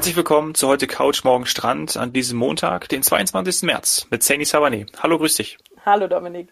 Herzlich 0.00 0.16
willkommen 0.16 0.54
zu 0.54 0.66
heute 0.66 0.86
Couch 0.86 1.24
Morgen 1.24 1.44
Strand 1.44 1.98
an 1.98 2.14
diesem 2.14 2.38
Montag, 2.38 2.88
den 2.88 3.02
22. 3.02 3.64
März 3.64 4.06
mit 4.08 4.22
Saini 4.22 4.46
Savane. 4.46 4.86
Hallo, 4.98 5.18
grüß 5.18 5.34
dich. 5.34 5.58
Hallo 5.84 6.08
Dominik. 6.08 6.48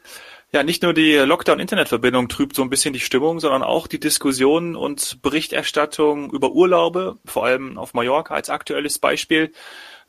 Ja, 0.53 0.63
nicht 0.63 0.83
nur 0.83 0.93
die 0.93 1.15
Lockdown-Internetverbindung 1.15 2.29
trübt 2.29 2.55
so 2.55 2.61
ein 2.61 2.69
bisschen 2.69 2.93
die 2.93 3.01
Stimmung, 3.01 3.41
sondern 3.41 3.63
auch 3.63 3.87
die 3.87 3.99
Diskussion 3.99 4.77
und 4.77 5.23
Berichterstattung 5.23 6.31
über 6.31 6.53
Urlaube, 6.53 7.17
vor 7.25 7.47
allem 7.47 7.79
auf 7.79 7.95
Mallorca 7.95 8.35
als 8.35 8.51
aktuelles 8.51 8.99
Beispiel, 8.99 9.55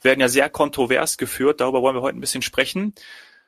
werden 0.02 0.20
ja 0.20 0.28
sehr 0.28 0.50
kontrovers 0.50 1.18
geführt. 1.18 1.62
Darüber 1.62 1.82
wollen 1.82 1.96
wir 1.96 2.02
heute 2.02 2.18
ein 2.18 2.22
bisschen 2.22 2.42
sprechen. 2.42 2.94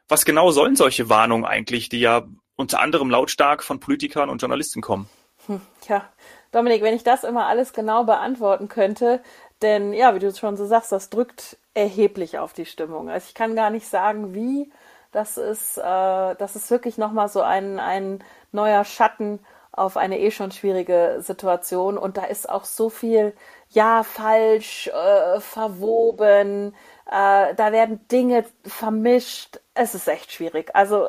Was 0.08 0.23
genau 0.23 0.52
sollen 0.52 0.77
solche 0.77 1.10
Warnungen 1.10 1.44
eigentlich, 1.44 1.90
die 1.90 1.99
ja 1.99 2.26
unter 2.55 2.80
anderem 2.80 3.10
lautstark 3.10 3.62
von 3.62 3.82
Politikern 3.82 4.30
und 4.30 4.41
Journalisten 4.41 4.80
kommen? 4.82 5.10
Hm, 5.48 5.60
ja, 5.90 6.08
Dominik, 6.54 6.82
wenn 6.82 6.96
ich 6.96 7.04
das 7.04 7.26
immer 7.26 7.48
alles 7.48 7.73
genau 7.73 8.05
beantworten 8.05 8.70
könnte, 8.70 9.21
denn 9.62 9.94
ja, 9.94 10.16
wie 10.16 10.20
du 10.20 10.34
schon 10.34 10.58
so 10.58 10.66
sagst, 10.66 10.92
das 10.92 11.10
drückt 11.10 11.58
erheblich 11.74 12.38
auf 12.40 12.54
die 12.54 12.66
Stimmung. 12.66 13.10
Also 13.10 13.28
ich 13.28 13.34
kann 13.36 13.56
gar 13.56 13.70
nicht 13.70 13.88
sagen, 13.88 14.34
wie. 14.34 14.72
Das 15.12 15.38
ist, 15.38 15.78
äh, 15.78 15.82
das 15.82 16.56
ist 16.56 16.72
wirklich 16.72 16.98
nochmal 16.98 17.28
so 17.28 17.42
ein, 17.42 17.80
ein 17.80 18.24
neuer 18.54 18.86
Schatten 18.86 19.40
auf 19.74 19.98
eine 19.98 20.20
eh 20.20 20.32
schon 20.32 20.52
schwierige 20.52 21.18
Situation. 21.20 21.98
Und 21.98 22.18
da 22.18 22.26
ist 22.26 22.50
auch 22.50 22.66
so 22.66 22.90
viel, 22.90 23.34
ja, 23.70 24.04
falsch, 24.04 24.88
äh, 24.88 25.40
verwoben. 25.40 26.76
Äh, 27.07 27.55
da 27.55 27.72
werden 27.72 28.07
Dinge 28.10 28.46
vermischt. 28.66 29.60
Es 29.74 29.96
ist 29.96 30.07
echt 30.07 30.32
schwierig. 30.32 30.76
Also 30.76 31.07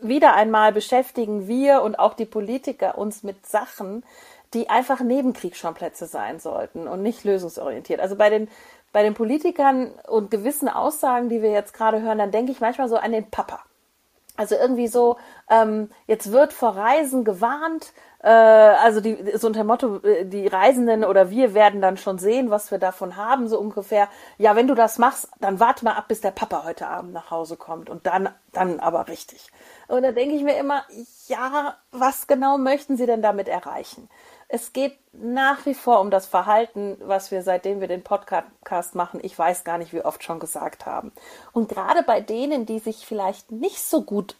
wieder 0.00 0.34
einmal 0.34 0.72
beschäftigen 0.72 1.48
wir 1.48 1.82
und 1.82 1.98
auch 1.98 2.14
die 2.14 2.24
Politiker 2.26 2.98
uns 2.98 3.22
mit 3.22 3.46
Sachen, 3.46 4.04
die 4.54 4.68
einfach 4.70 5.00
Nebenkriegsschauplätze 5.00 6.06
sein 6.06 6.38
sollten 6.38 6.86
und 6.86 7.02
nicht 7.02 7.24
lösungsorientiert. 7.24 8.00
Also 8.00 8.16
bei 8.16 8.30
den, 8.30 8.48
bei 8.92 9.02
den 9.02 9.14
Politikern 9.14 9.90
und 10.06 10.30
gewissen 10.30 10.68
Aussagen, 10.68 11.28
die 11.28 11.42
wir 11.42 11.50
jetzt 11.50 11.74
gerade 11.74 12.00
hören, 12.00 12.18
dann 12.18 12.30
denke 12.30 12.52
ich 12.52 12.60
manchmal 12.60 12.88
so 12.88 12.96
an 12.96 13.12
den 13.12 13.30
Papa. 13.30 13.60
Also 14.36 14.54
irgendwie 14.54 14.88
so, 14.88 15.16
ähm, 15.48 15.90
jetzt 16.06 16.32
wird 16.32 16.52
vor 16.52 16.76
Reisen 16.76 17.24
gewarnt, 17.24 17.92
äh, 18.22 18.28
also 18.28 19.00
die, 19.00 19.16
so 19.36 19.46
unter 19.46 19.60
dem 19.60 19.68
Motto, 19.68 19.96
äh, 20.02 20.24
die 20.24 20.46
Reisenden 20.46 21.04
oder 21.04 21.30
wir 21.30 21.54
werden 21.54 21.80
dann 21.80 21.96
schon 21.96 22.18
sehen, 22.18 22.50
was 22.50 22.70
wir 22.70 22.78
davon 22.78 23.16
haben, 23.16 23.48
so 23.48 23.58
ungefähr. 23.58 24.08
Ja, 24.36 24.56
wenn 24.56 24.66
du 24.66 24.74
das 24.74 24.98
machst, 24.98 25.28
dann 25.40 25.60
warte 25.60 25.84
mal 25.84 25.94
ab, 25.94 26.08
bis 26.08 26.20
der 26.20 26.32
Papa 26.32 26.64
heute 26.64 26.88
Abend 26.88 27.12
nach 27.12 27.30
Hause 27.30 27.56
kommt 27.56 27.88
und 27.88 28.06
dann, 28.06 28.28
dann 28.52 28.80
aber 28.80 29.08
richtig. 29.08 29.50
Und 29.88 30.02
da 30.02 30.12
denke 30.12 30.34
ich 30.34 30.42
mir 30.42 30.58
immer, 30.58 30.84
ja, 31.28 31.76
was 31.92 32.26
genau 32.26 32.58
möchten 32.58 32.96
Sie 32.96 33.06
denn 33.06 33.22
damit 33.22 33.48
erreichen? 33.48 34.08
Es 34.48 34.72
geht 34.72 34.96
nach 35.12 35.66
wie 35.66 35.74
vor 35.74 36.00
um 36.00 36.10
das 36.10 36.26
Verhalten, 36.26 36.96
was 37.00 37.30
wir 37.30 37.42
seitdem 37.42 37.80
wir 37.80 37.88
den 37.88 38.04
Podcast 38.04 38.94
machen, 38.94 39.20
ich 39.22 39.36
weiß 39.36 39.64
gar 39.64 39.78
nicht, 39.78 39.92
wie 39.92 40.04
oft 40.04 40.22
schon 40.22 40.38
gesagt 40.38 40.86
haben. 40.86 41.12
Und 41.52 41.68
gerade 41.68 42.02
bei 42.02 42.20
denen, 42.20 42.66
die 42.66 42.78
sich 42.78 43.06
vielleicht 43.06 43.50
nicht 43.50 43.82
so 43.82 44.02
gut 44.02 44.36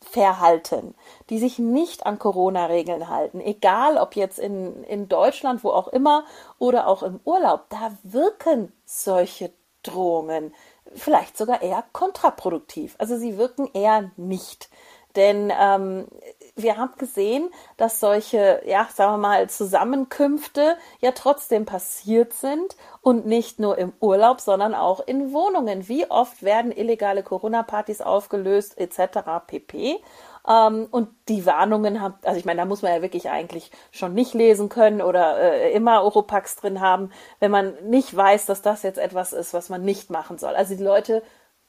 verhalten, 0.00 0.94
die 1.30 1.38
sich 1.38 1.58
nicht 1.58 2.06
an 2.06 2.18
Corona-Regeln 2.18 3.08
halten, 3.08 3.40
egal 3.40 3.96
ob 3.98 4.16
jetzt 4.16 4.38
in, 4.38 4.84
in 4.84 5.08
Deutschland, 5.08 5.64
wo 5.64 5.70
auch 5.70 5.88
immer, 5.88 6.24
oder 6.58 6.86
auch 6.86 7.02
im 7.02 7.20
Urlaub, 7.24 7.66
da 7.68 7.96
wirken 8.02 8.72
solche 8.84 9.52
Drohungen 9.82 10.54
vielleicht 10.94 11.36
sogar 11.36 11.62
eher 11.62 11.84
kontraproduktiv. 11.92 12.94
Also 12.98 13.16
sie 13.16 13.38
wirken 13.38 13.68
eher 13.72 14.10
nicht. 14.16 14.68
Denn 15.16 15.52
ähm, 15.58 16.06
wir 16.56 16.78
haben 16.78 16.96
gesehen, 16.96 17.50
dass 17.76 18.00
solche, 18.00 18.62
ja, 18.64 18.88
sagen 18.92 19.12
wir 19.12 19.18
mal, 19.18 19.48
Zusammenkünfte 19.50 20.76
ja 21.00 21.12
trotzdem 21.12 21.66
passiert 21.66 22.32
sind 22.32 22.76
und 23.02 23.26
nicht 23.26 23.60
nur 23.60 23.76
im 23.76 23.92
Urlaub, 24.00 24.40
sondern 24.40 24.74
auch 24.74 25.06
in 25.06 25.32
Wohnungen. 25.32 25.86
Wie 25.86 26.10
oft 26.10 26.42
werden 26.42 26.72
illegale 26.72 27.22
Corona-Partys 27.22 28.00
aufgelöst, 28.00 28.78
etc. 28.78 29.46
pp. 29.46 30.00
Ähm, 30.48 30.88
und 30.90 31.08
die 31.28 31.44
Warnungen 31.44 32.00
haben, 32.00 32.14
also 32.22 32.38
ich 32.38 32.46
meine, 32.46 32.60
da 32.60 32.64
muss 32.64 32.80
man 32.80 32.92
ja 32.92 33.02
wirklich 33.02 33.28
eigentlich 33.28 33.70
schon 33.90 34.14
nicht 34.14 34.32
lesen 34.32 34.70
können 34.70 35.02
oder 35.02 35.38
äh, 35.38 35.72
immer 35.72 36.04
Oropax 36.04 36.56
drin 36.56 36.80
haben, 36.80 37.10
wenn 37.38 37.50
man 37.50 37.74
nicht 37.84 38.16
weiß, 38.16 38.46
dass 38.46 38.62
das 38.62 38.82
jetzt 38.82 38.98
etwas 38.98 39.34
ist, 39.34 39.52
was 39.52 39.68
man 39.68 39.82
nicht 39.82 40.08
machen 40.08 40.38
soll. 40.38 40.54
Also 40.54 40.74
die 40.74 40.82
Leute 40.82 41.22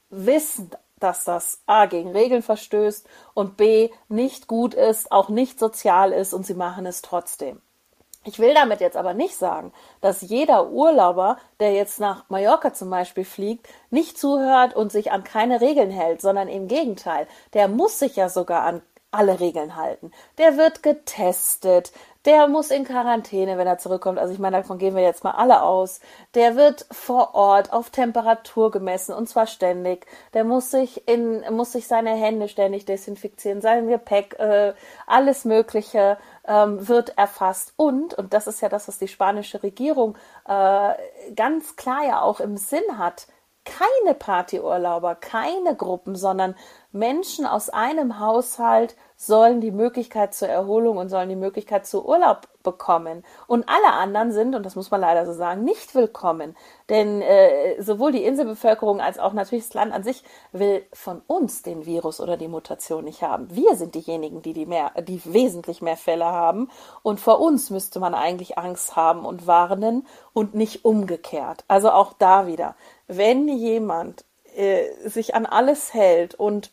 wissen 0.10 0.72
dass 1.00 1.24
das 1.24 1.62
A 1.66 1.86
gegen 1.86 2.12
Regeln 2.12 2.42
verstößt 2.42 3.08
und 3.34 3.58
B 3.58 3.90
nicht 4.10 4.48
gut 4.48 4.74
ist, 4.74 5.12
auch 5.12 5.30
nicht 5.30 5.60
sozial 5.60 6.12
ist 6.12 6.34
und 6.34 6.46
sie 6.46 6.54
machen 6.54 6.86
es 6.86 7.02
trotzdem. 7.02 7.62
Ich 8.28 8.40
will 8.40 8.54
damit 8.54 8.82
jetzt 8.82 8.98
aber 8.98 9.14
nicht 9.14 9.38
sagen, 9.38 9.72
dass 10.02 10.22
jeder 10.22 10.70
Urlauber, 10.70 11.38
der 11.62 11.72
jetzt 11.72 12.02
nach 12.02 12.30
Mallorca 12.30 12.74
zum 12.74 12.90
Beispiel 12.90 13.24
fliegt, 13.24 13.70
nicht 13.90 14.18
zuhört 14.18 14.76
und 14.76 14.92
sich 14.92 15.14
an 15.14 15.24
keine 15.24 15.62
Regeln 15.62 15.92
hält, 15.92 16.20
sondern 16.20 16.50
im 16.50 16.68
Gegenteil, 16.68 17.26
der 17.54 17.70
muss 17.70 18.00
sich 18.00 18.18
ja 18.18 18.28
sogar 18.28 18.64
an 18.64 18.82
alle 19.12 19.40
Regeln 19.40 19.78
halten. 19.78 20.12
Der 20.38 20.58
wird 20.58 20.84
getestet, 20.84 21.94
der 22.28 22.48
muss 22.50 22.72
in 22.72 22.84
Quarantäne, 22.84 23.58
wenn 23.58 23.68
er 23.68 23.78
zurückkommt. 23.78 24.20
Also 24.20 24.34
ich 24.34 24.40
meine, 24.40 24.58
davon 24.58 24.78
gehen 24.78 24.96
wir 24.96 25.02
jetzt 25.02 25.24
mal 25.24 25.32
alle 25.32 25.64
aus. 25.64 26.02
Der 26.36 26.58
wird 26.58 26.86
vor 26.92 27.34
Ort 27.36 27.72
auf 27.72 27.90
Temperatur 27.90 28.70
gemessen 28.70 29.14
und 29.14 29.30
zwar 29.30 29.48
ständig. 29.48 30.06
Der 30.34 30.44
muss 30.44 30.70
sich 30.70 31.08
in, 31.08 31.44
muss 31.56 31.72
sich 31.72 31.88
seine 31.88 32.12
Hände 32.12 32.50
ständig 32.50 32.84
desinfizieren, 32.86 33.62
sein 33.62 33.88
Gepäck, 33.88 34.38
äh, 34.40 34.74
alles 35.08 35.46
Mögliche 35.46 36.18
ähm, 36.46 36.86
wird 36.88 37.18
erfasst. 37.18 37.74
Und, 37.78 38.14
und 38.16 38.34
das 38.34 38.46
ist 38.46 38.62
ja 38.62 38.68
das, 38.68 38.90
was 38.90 39.00
die 39.00 39.08
spanische 39.08 39.64
Regierung 39.64 40.18
äh, 40.48 40.94
ganz 41.34 41.78
klar 41.78 42.06
ja 42.06 42.22
auch 42.22 42.42
im 42.42 42.58
Sinn 42.58 42.98
hat, 42.98 43.28
keine 43.68 44.16
Partyurlauber, 44.16 45.16
keine 45.16 45.76
Gruppen, 45.76 46.16
sondern 46.16 46.56
Menschen 46.92 47.46
aus 47.46 47.70
einem 47.70 48.20
Haushalt 48.20 48.96
sollen 49.16 49.62
die 49.62 49.72
Möglichkeit 49.72 50.34
zur 50.34 50.48
Erholung 50.48 50.98
und 50.98 51.10
sollen 51.10 51.30
die 51.30 51.36
Möglichkeit 51.36 51.86
zu 51.86 52.06
Urlaub 52.06 52.48
bekommen. 52.68 53.24
Und 53.48 53.70
alle 53.70 53.94
anderen 53.94 54.34
sind, 54.34 54.54
und 54.54 54.66
das 54.66 54.76
muss 54.76 54.92
man 54.92 55.00
leider 55.00 55.26
so 55.26 55.32
sagen, 55.32 55.64
nicht 55.64 55.96
willkommen. 55.96 56.58
Denn 56.90 57.22
äh, 57.22 57.82
sowohl 57.82 58.12
die 58.12 58.26
Inselbevölkerung 58.26 59.00
als 59.00 59.20
auch 59.20 59.32
natürlich 59.32 59.66
das 59.66 59.74
Land 59.74 59.94
an 59.94 60.04
sich 60.04 60.24
will 60.52 60.86
von 60.92 61.22
uns 61.28 61.62
den 61.62 61.86
Virus 61.86 62.20
oder 62.20 62.36
die 62.36 62.50
Mutation 62.50 63.06
nicht 63.06 63.22
haben. 63.22 63.48
Wir 63.50 63.78
sind 63.78 63.96
diejenigen, 63.96 64.42
die, 64.42 64.52
die, 64.52 64.66
mehr, 64.66 64.92
die 65.02 65.22
wesentlich 65.24 65.82
mehr 65.82 65.96
Fälle 65.96 66.26
haben. 66.26 66.70
Und 67.04 67.22
vor 67.22 67.40
uns 67.40 67.70
müsste 67.70 68.02
man 68.02 68.14
eigentlich 68.14 68.58
Angst 68.58 68.98
haben 68.98 69.26
und 69.26 69.48
warnen 69.48 70.06
und 70.34 70.54
nicht 70.54 70.84
umgekehrt. 70.84 71.64
Also 71.70 71.92
auch 71.92 72.12
da 72.12 72.48
wieder. 72.48 72.76
Wenn 73.08 73.48
jemand 73.48 74.26
äh, 74.58 74.90
sich 75.08 75.36
an 75.36 75.46
alles 75.46 75.94
hält 75.94 76.36
und 76.36 76.72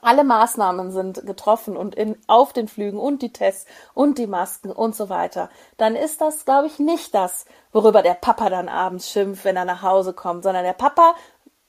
alle 0.00 0.24
Maßnahmen 0.24 0.90
sind 0.90 1.26
getroffen 1.26 1.76
und 1.76 1.94
in, 1.94 2.16
auf 2.26 2.52
den 2.52 2.68
Flügen 2.68 2.98
und 2.98 3.22
die 3.22 3.32
Tests 3.32 3.66
und 3.94 4.18
die 4.18 4.26
Masken 4.26 4.70
und 4.70 4.94
so 4.94 5.08
weiter, 5.08 5.50
dann 5.76 5.96
ist 5.96 6.20
das, 6.20 6.44
glaube 6.44 6.66
ich, 6.66 6.78
nicht 6.78 7.14
das, 7.14 7.44
worüber 7.72 8.02
der 8.02 8.14
Papa 8.14 8.50
dann 8.50 8.68
abends 8.68 9.10
schimpft, 9.10 9.44
wenn 9.44 9.56
er 9.56 9.64
nach 9.64 9.82
Hause 9.82 10.12
kommt, 10.12 10.42
sondern 10.42 10.64
der 10.64 10.72
Papa 10.72 11.14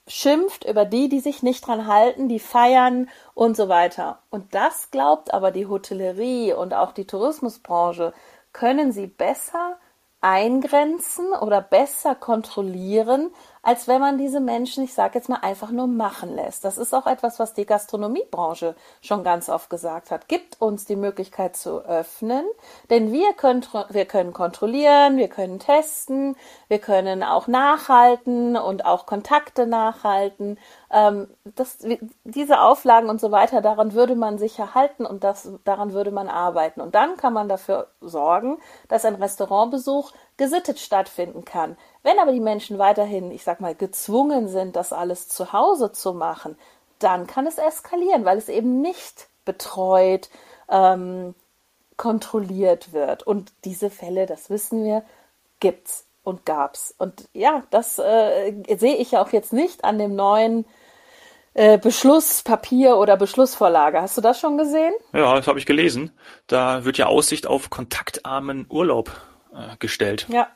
schimpft 0.06 0.64
über 0.64 0.84
die, 0.84 1.08
die 1.08 1.20
sich 1.20 1.42
nicht 1.42 1.66
dran 1.66 1.86
halten, 1.86 2.28
die 2.28 2.38
feiern 2.38 3.08
und 3.34 3.56
so 3.56 3.68
weiter. 3.68 4.18
Und 4.30 4.54
das 4.54 4.90
glaubt 4.90 5.32
aber 5.32 5.50
die 5.50 5.66
Hotellerie 5.66 6.52
und 6.52 6.74
auch 6.74 6.92
die 6.92 7.06
Tourismusbranche, 7.06 8.12
können 8.52 8.92
sie 8.92 9.06
besser 9.06 9.78
eingrenzen 10.20 11.32
oder 11.32 11.60
besser 11.60 12.14
kontrollieren, 12.14 13.30
als 13.64 13.88
wenn 13.88 14.00
man 14.00 14.18
diese 14.18 14.40
Menschen, 14.40 14.84
ich 14.84 14.92
sage 14.92 15.18
jetzt 15.18 15.28
mal, 15.28 15.38
einfach 15.40 15.70
nur 15.70 15.86
machen 15.86 16.36
lässt. 16.36 16.64
Das 16.64 16.76
ist 16.76 16.94
auch 16.94 17.06
etwas, 17.06 17.38
was 17.38 17.54
die 17.54 17.64
Gastronomiebranche 17.64 18.76
schon 19.00 19.24
ganz 19.24 19.48
oft 19.48 19.70
gesagt 19.70 20.10
hat. 20.10 20.28
Gibt 20.28 20.60
uns 20.60 20.84
die 20.84 20.96
Möglichkeit 20.96 21.56
zu 21.56 21.80
öffnen, 21.80 22.44
denn 22.90 23.10
wir 23.10 23.32
können, 23.32 23.64
wir 23.88 24.04
können 24.04 24.34
kontrollieren, 24.34 25.16
wir 25.16 25.28
können 25.28 25.58
testen, 25.58 26.36
wir 26.68 26.78
können 26.78 27.22
auch 27.22 27.46
nachhalten 27.46 28.56
und 28.56 28.84
auch 28.84 29.06
Kontakte 29.06 29.66
nachhalten. 29.66 30.58
Ähm, 30.90 31.28
das, 31.44 31.78
diese 32.24 32.60
Auflagen 32.60 33.08
und 33.08 33.20
so 33.20 33.30
weiter, 33.30 33.62
daran 33.62 33.94
würde 33.94 34.14
man 34.14 34.36
sich 34.36 34.58
erhalten 34.58 35.06
und 35.06 35.24
das, 35.24 35.50
daran 35.64 35.94
würde 35.94 36.10
man 36.10 36.28
arbeiten. 36.28 36.82
Und 36.82 36.94
dann 36.94 37.16
kann 37.16 37.32
man 37.32 37.48
dafür 37.48 37.88
sorgen, 38.02 38.58
dass 38.88 39.06
ein 39.06 39.14
Restaurantbesuch 39.14 40.12
gesittet 40.36 40.78
stattfinden 40.80 41.44
kann. 41.44 41.76
Wenn 42.02 42.18
aber 42.18 42.32
die 42.32 42.40
Menschen 42.40 42.78
weiterhin, 42.78 43.30
ich 43.30 43.44
sag 43.44 43.60
mal, 43.60 43.74
gezwungen 43.74 44.48
sind, 44.48 44.76
das 44.76 44.92
alles 44.92 45.28
zu 45.28 45.52
Hause 45.52 45.92
zu 45.92 46.12
machen, 46.12 46.56
dann 46.98 47.26
kann 47.26 47.46
es 47.46 47.58
eskalieren, 47.58 48.24
weil 48.24 48.38
es 48.38 48.48
eben 48.48 48.80
nicht 48.80 49.28
betreut, 49.44 50.28
ähm, 50.68 51.34
kontrolliert 51.96 52.92
wird. 52.92 53.24
Und 53.24 53.52
diese 53.64 53.90
Fälle, 53.90 54.26
das 54.26 54.50
wissen 54.50 54.84
wir, 54.84 55.04
gibt's 55.60 56.06
und 56.24 56.44
gab's. 56.44 56.94
Und 56.98 57.28
ja, 57.32 57.62
das 57.70 57.98
äh, 57.98 58.52
sehe 58.76 58.96
ich 58.96 59.12
ja 59.12 59.22
auch 59.22 59.30
jetzt 59.30 59.52
nicht 59.52 59.84
an 59.84 59.98
dem 59.98 60.16
neuen 60.16 60.64
äh, 61.52 61.78
Beschlusspapier 61.78 62.96
oder 62.96 63.16
Beschlussvorlage. 63.16 64.00
Hast 64.00 64.16
du 64.16 64.20
das 64.20 64.40
schon 64.40 64.58
gesehen? 64.58 64.92
Ja, 65.12 65.34
das 65.36 65.46
habe 65.46 65.58
ich 65.58 65.66
gelesen. 65.66 66.10
Da 66.48 66.84
wird 66.84 66.98
ja 66.98 67.06
Aussicht 67.06 67.46
auf 67.46 67.70
kontaktarmen 67.70 68.66
Urlaub 68.68 69.12
äh, 69.54 69.76
gestellt. 69.78 70.26
Ja, 70.28 70.48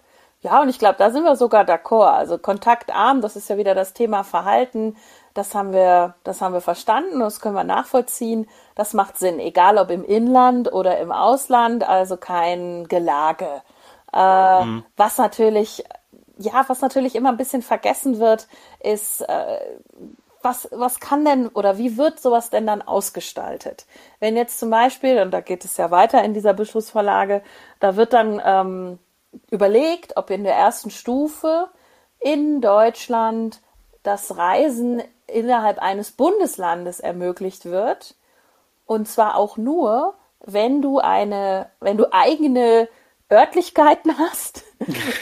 Ja, 0.43 0.61
und 0.63 0.69
ich 0.69 0.79
glaube, 0.79 0.97
da 0.99 1.11
sind 1.11 1.25
wir 1.25 1.35
sogar 1.37 1.65
d'accord. 1.65 2.13
Also 2.13 2.39
kontaktarm, 2.39 3.21
das 3.21 3.35
ist 3.37 3.49
ja 3.49 3.57
wieder 3.57 3.75
das 3.75 3.93
Thema 3.93 4.23
Verhalten. 4.23 4.97
Das 5.35 5.55
haben 5.55 5.73
wir, 5.73 6.15
das 6.25 6.41
haben 6.41 6.53
wir 6.53 6.61
verstanden, 6.61 7.21
das 7.21 7.41
können 7.41 7.55
wir 7.55 7.65
nachvollziehen. 7.65 8.49
Das 8.75 8.95
macht 8.95 9.19
Sinn, 9.19 9.41
egal 9.41 9.79
ob 9.79 9.91
im 9.91 10.05
Inland 10.05 10.73
oder 10.73 10.99
im 10.99 11.13
Ausland, 11.13 11.89
also 11.89 12.17
kein 12.17 12.87
Gelage. 12.89 13.63
Äh, 14.13 14.65
mhm. 14.65 14.85
Was 14.97 15.19
natürlich, 15.19 15.85
ja, 16.39 16.65
was 16.69 16.81
natürlich 16.81 17.15
immer 17.15 17.31
ein 17.31 17.37
bisschen 17.37 17.63
vergessen 17.63 18.19
wird, 18.21 18.49
ist, 18.81 19.21
äh, 19.23 19.59
was, 20.43 20.69
was 20.73 21.01
kann 21.01 21.25
denn 21.25 21.49
oder 21.49 21.79
wie 21.79 21.97
wird 21.97 22.21
sowas 22.21 22.51
denn 22.51 22.67
dann 22.67 22.83
ausgestaltet? 22.83 23.87
Wenn 24.21 24.37
jetzt 24.37 24.59
zum 24.59 24.71
Beispiel, 24.71 25.21
und 25.21 25.33
da 25.33 25.41
geht 25.41 25.65
es 25.65 25.77
ja 25.77 25.91
weiter 25.91 26.23
in 26.23 26.35
dieser 26.35 26.55
Beschlussvorlage, 26.55 27.43
da 27.81 27.97
wird 27.97 28.13
dann 28.13 28.41
ähm, 28.45 28.99
überlegt, 29.51 30.17
ob 30.17 30.31
in 30.31 30.45
der 30.45 30.55
ersten 30.55 30.91
Stufe 30.91 31.69
in 32.21 32.61
Deutschland 32.61 33.61
das 34.03 34.37
Reisen 34.37 35.03
innerhalb 35.27 35.81
eines 35.81 36.13
Bundeslandes 36.13 37.01
ermöglicht 37.01 37.67
wird. 37.67 38.15
Und 38.87 39.07
zwar 39.07 39.37
auch 39.37 39.57
nur, 39.57 40.15
wenn 40.41 40.81
du 40.81 40.99
eine, 40.99 41.71
wenn 41.81 41.99
du 41.99 42.13
eigene 42.13 42.89
Örtlichkeiten 43.31 44.19
hast 44.19 44.65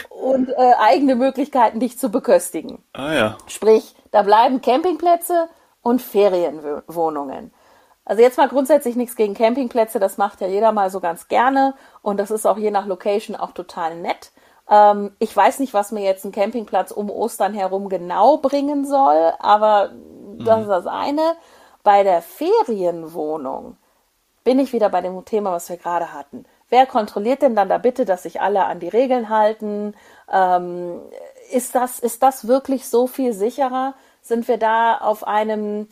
und 0.09 0.49
äh, 0.49 0.73
eigene 0.79 1.15
Möglichkeiten, 1.15 1.79
dich 1.79 1.99
zu 1.99 2.09
beköstigen. 2.09 2.83
Ah 2.93 3.13
ja. 3.13 3.37
Sprich, 3.47 3.95
da 4.11 4.21
bleiben 4.23 4.61
Campingplätze 4.61 5.49
und 5.81 6.01
Ferienwohnungen. 6.01 7.53
Also 8.05 8.21
jetzt 8.21 8.37
mal 8.37 8.47
grundsätzlich 8.47 8.95
nichts 8.95 9.15
gegen 9.15 9.33
Campingplätze, 9.33 9.99
das 9.99 10.17
macht 10.17 10.39
ja 10.39 10.47
jeder 10.47 10.71
mal 10.71 10.89
so 10.89 10.99
ganz 11.01 11.27
gerne 11.27 11.73
und 12.01 12.17
das 12.17 12.31
ist 12.31 12.45
auch 12.45 12.57
je 12.57 12.71
nach 12.71 12.85
Location 12.85 13.35
auch 13.35 13.51
total 13.51 13.95
nett. 13.95 14.31
Ähm, 14.69 15.15
ich 15.19 15.35
weiß 15.35 15.59
nicht, 15.59 15.73
was 15.73 15.91
mir 15.91 16.03
jetzt 16.03 16.25
ein 16.25 16.31
Campingplatz 16.31 16.91
um 16.91 17.09
Ostern 17.09 17.53
herum 17.53 17.89
genau 17.89 18.37
bringen 18.37 18.85
soll, 18.85 19.33
aber 19.39 19.89
mhm. 19.89 20.45
das 20.45 20.61
ist 20.61 20.69
das 20.69 20.87
eine. 20.87 21.35
Bei 21.83 22.03
der 22.03 22.21
Ferienwohnung 22.21 23.77
bin 24.43 24.59
ich 24.59 24.71
wieder 24.71 24.89
bei 24.89 25.01
dem 25.01 25.25
Thema, 25.25 25.51
was 25.51 25.69
wir 25.69 25.77
gerade 25.77 26.13
hatten. 26.13 26.45
Wer 26.69 26.85
kontrolliert 26.85 27.41
denn 27.41 27.55
dann 27.55 27.69
da 27.69 27.77
bitte, 27.77 28.05
dass 28.05 28.23
sich 28.23 28.41
alle 28.41 28.65
an 28.65 28.79
die 28.79 28.89
Regeln 28.89 29.29
halten? 29.29 29.93
Ähm, 30.31 31.01
ist, 31.51 31.75
das, 31.75 31.99
ist 31.99 32.23
das 32.23 32.47
wirklich 32.47 32.87
so 32.87 33.07
viel 33.07 33.33
sicherer? 33.33 33.95
Sind 34.21 34.47
wir 34.47 34.57
da 34.57 34.97
auf 34.97 35.25
einem 35.25 35.87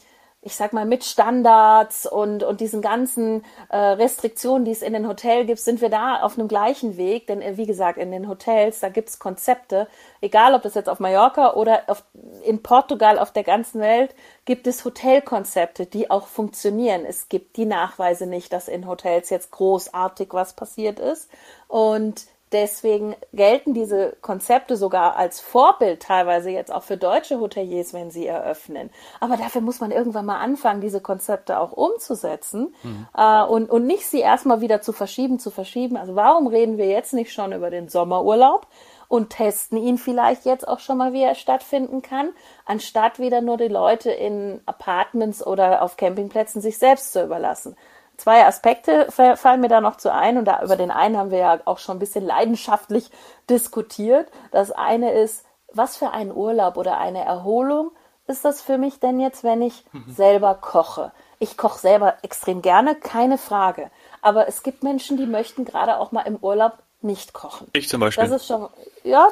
ich 0.46 0.56
sag 0.56 0.74
mal, 0.74 0.86
mit 0.86 1.04
Standards 1.04 2.06
und, 2.06 2.44
und 2.44 2.62
diesen 2.62 2.84
ganzen 2.84 3.44
äh, 3.70 3.78
Restriktionen, 3.78 4.64
die 4.64 4.72
es 4.72 4.84
in 4.84 4.94
den 4.94 5.08
Hotels 5.08 5.48
gibt, 5.48 5.60
sind 5.60 5.82
wir 5.82 5.90
da 5.90 6.22
auf 6.22 6.38
einem 6.38 6.48
gleichen 6.48 6.98
Weg. 6.98 7.26
Denn 7.26 7.42
äh, 7.42 7.58
wie 7.58 7.66
gesagt, 7.66 7.98
in 7.98 8.12
den 8.12 8.30
Hotels, 8.30 8.80
da 8.80 8.90
gibt's 8.90 9.18
Konzepte, 9.18 9.88
egal 10.22 10.54
ob 10.54 10.62
das 10.62 10.76
jetzt 10.76 10.88
auf 10.88 11.00
Mallorca 11.00 11.56
oder 11.56 11.82
auf, 11.88 12.04
in 12.44 12.62
Portugal, 12.62 13.18
auf 13.18 13.32
der 13.32 13.44
ganzen 13.44 13.82
Welt, 13.82 14.14
gibt 14.46 14.68
es 14.68 14.86
Hotelkonzepte, 14.86 15.88
die 15.88 16.12
auch 16.12 16.28
funktionieren. 16.28 17.06
Es 17.06 17.28
gibt 17.28 17.58
die 17.58 17.66
Nachweise 17.66 18.28
nicht, 18.28 18.54
dass 18.54 18.68
in 18.68 18.88
Hotels 18.88 19.32
jetzt 19.32 19.50
großartig 19.50 20.28
was 20.32 20.54
passiert 20.54 21.00
ist. 21.00 21.28
Und 21.68 22.28
Deswegen 22.52 23.16
gelten 23.34 23.74
diese 23.74 24.16
Konzepte 24.22 24.78
sogar 24.78 25.18
als 25.18 25.42
Vorbild 25.42 26.02
teilweise 26.02 26.52
jetzt 26.52 26.72
auch 26.72 26.84
für 26.84 26.96
deutsche 26.96 27.40
Hoteliers, 27.40 27.94
wenn 27.94 28.12
sie 28.12 28.28
eröffnen. 28.28 28.92
Aber 29.20 29.36
dafür 29.36 29.62
muss 29.62 29.80
man 29.80 29.92
irgendwann 29.92 30.28
mal 30.28 30.40
anfangen, 30.40 30.80
diese 30.80 31.02
Konzepte 31.02 31.60
auch 31.60 31.72
umzusetzen 31.72 32.74
mhm. 32.84 33.08
äh, 33.18 33.44
und, 33.44 33.70
und 33.70 33.88
nicht 33.88 34.06
sie 34.06 34.20
erstmal 34.20 34.62
wieder 34.62 34.82
zu 34.82 34.94
verschieben, 34.94 35.40
zu 35.40 35.50
verschieben. 35.50 35.98
Also 35.98 36.16
warum 36.16 36.48
reden 36.48 36.78
wir 36.78 36.88
jetzt 36.88 37.14
nicht 37.14 37.34
schon 37.34 37.52
über 37.52 37.70
den 37.70 37.90
Sommerurlaub? 37.90 38.68
und 39.08 39.30
testen 39.30 39.78
ihn 39.78 39.98
vielleicht 39.98 40.46
jetzt 40.46 40.68
auch 40.68 40.80
schon 40.80 40.98
mal, 40.98 41.14
wie 41.14 41.22
er 41.22 41.36
stattfinden 41.36 42.02
kann, 42.02 42.30
anstatt 42.66 43.20
wieder 43.20 43.42
nur 43.42 43.58
die 43.58 43.68
Leute 43.68 44.12
in 44.12 44.62
Apartments 44.66 45.46
oder 45.46 45.82
auf 45.82 45.98
Campingplätzen 45.98 46.62
sich 46.62 46.78
selbst 46.78 47.14
zu 47.14 47.24
überlassen. 47.24 47.76
Zwei 48.18 48.46
Aspekte 48.46 49.12
fallen 49.12 49.62
mir 49.62 49.68
da 49.68 49.82
noch 49.82 49.98
zu 49.98 50.14
ein 50.14 50.38
und 50.38 50.46
da, 50.46 50.64
über 50.64 50.76
den 50.76 50.92
einen 50.92 51.18
haben 51.18 51.32
wir 51.32 51.40
ja 51.40 51.60
auch 51.66 51.80
schon 51.80 51.98
ein 51.98 52.00
bisschen 52.00 52.26
leidenschaftlich 52.26 53.12
diskutiert. 53.50 54.30
Das 54.52 54.72
eine 54.72 55.14
ist, 55.14 55.46
was 55.74 55.98
für 55.98 56.12
ein 56.12 56.34
Urlaub 56.34 56.78
oder 56.78 56.98
eine 56.98 57.24
Erholung 57.24 57.92
ist 58.28 58.44
das 58.44 58.62
für 58.62 58.78
mich 58.78 59.00
denn 59.00 59.20
jetzt, 59.20 59.44
wenn 59.44 59.62
ich 59.62 59.84
mhm. 59.92 60.12
selber 60.12 60.56
koche? 60.56 61.12
Ich 61.38 61.58
koche 61.58 61.80
selber 61.80 62.16
extrem 62.24 62.62
gerne, 62.62 62.96
keine 62.96 63.38
Frage. 63.38 63.92
Aber 64.22 64.48
es 64.48 64.64
gibt 64.64 64.84
Menschen, 64.84 65.18
die 65.18 65.28
möchten 65.28 65.66
gerade 65.66 66.00
auch 66.00 66.12
mal 66.12 66.22
im 66.22 66.38
Urlaub 66.38 66.74
nicht 67.02 67.34
kochen. 67.34 67.68
Ich 67.74 67.88
zum 67.88 68.00
Beispiel. 68.00 68.24
Das 68.24 68.32
ist 68.32 68.48
schon, 68.48 68.68
ja, 69.04 69.30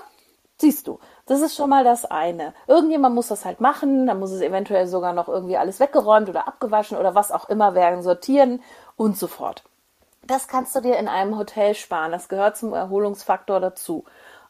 siehst 0.59 0.87
du. 0.87 0.99
Das 1.25 1.39
ist 1.41 1.55
schon 1.55 1.69
mal 1.69 1.83
das 1.85 2.05
eine. 2.05 2.53
Irgendjemand 2.67 3.15
muss 3.15 3.29
das 3.29 3.45
halt 3.45 3.61
machen, 3.61 4.07
dann 4.07 4.19
muss 4.19 4.31
es 4.31 4.41
eventuell 4.41 4.87
sogar 4.87 5.13
noch 5.13 5.29
irgendwie 5.29 5.57
alles 5.57 5.79
weggeräumt 5.79 6.27
oder 6.27 6.47
abgewaschen 6.47 6.97
oder 6.97 7.15
was 7.15 7.31
auch 7.31 7.47
immer 7.47 7.75
werden, 7.75 8.03
sortieren 8.03 8.61
und 8.97 9.17
so 9.17 9.27
fort. 9.27 9.63
Das 10.25 10.47
kannst 10.47 10.75
du 10.75 10.81
dir 10.81 10.97
in 10.97 11.07
einem 11.07 11.37
Hotel 11.37 11.75
sparen. 11.75 12.11
Das 12.11 12.27
gehört 12.27 12.57
zum 12.57 12.73
Erholungsfaktor 12.73 13.59
dazu. 13.59 14.03